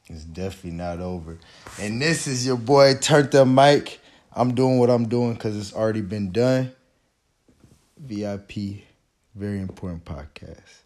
It's 0.08 0.24
definitely 0.24 0.72
not 0.72 1.00
over. 1.00 1.38
And 1.80 2.00
this 2.00 2.26
is 2.26 2.46
your 2.46 2.58
boy, 2.58 2.94
Turnt 3.00 3.34
Up 3.34 3.48
Mike. 3.48 4.00
I'm 4.34 4.54
doing 4.54 4.78
what 4.78 4.90
I'm 4.90 5.08
doing 5.08 5.32
because 5.32 5.56
it's 5.56 5.72
already 5.72 6.02
been 6.02 6.30
done. 6.30 6.72
VIP, 7.98 8.82
very 9.34 9.60
important 9.60 10.04
podcast. 10.04 10.82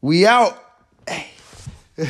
We 0.00 0.26
out. 0.26 0.58
Hey. 1.08 1.28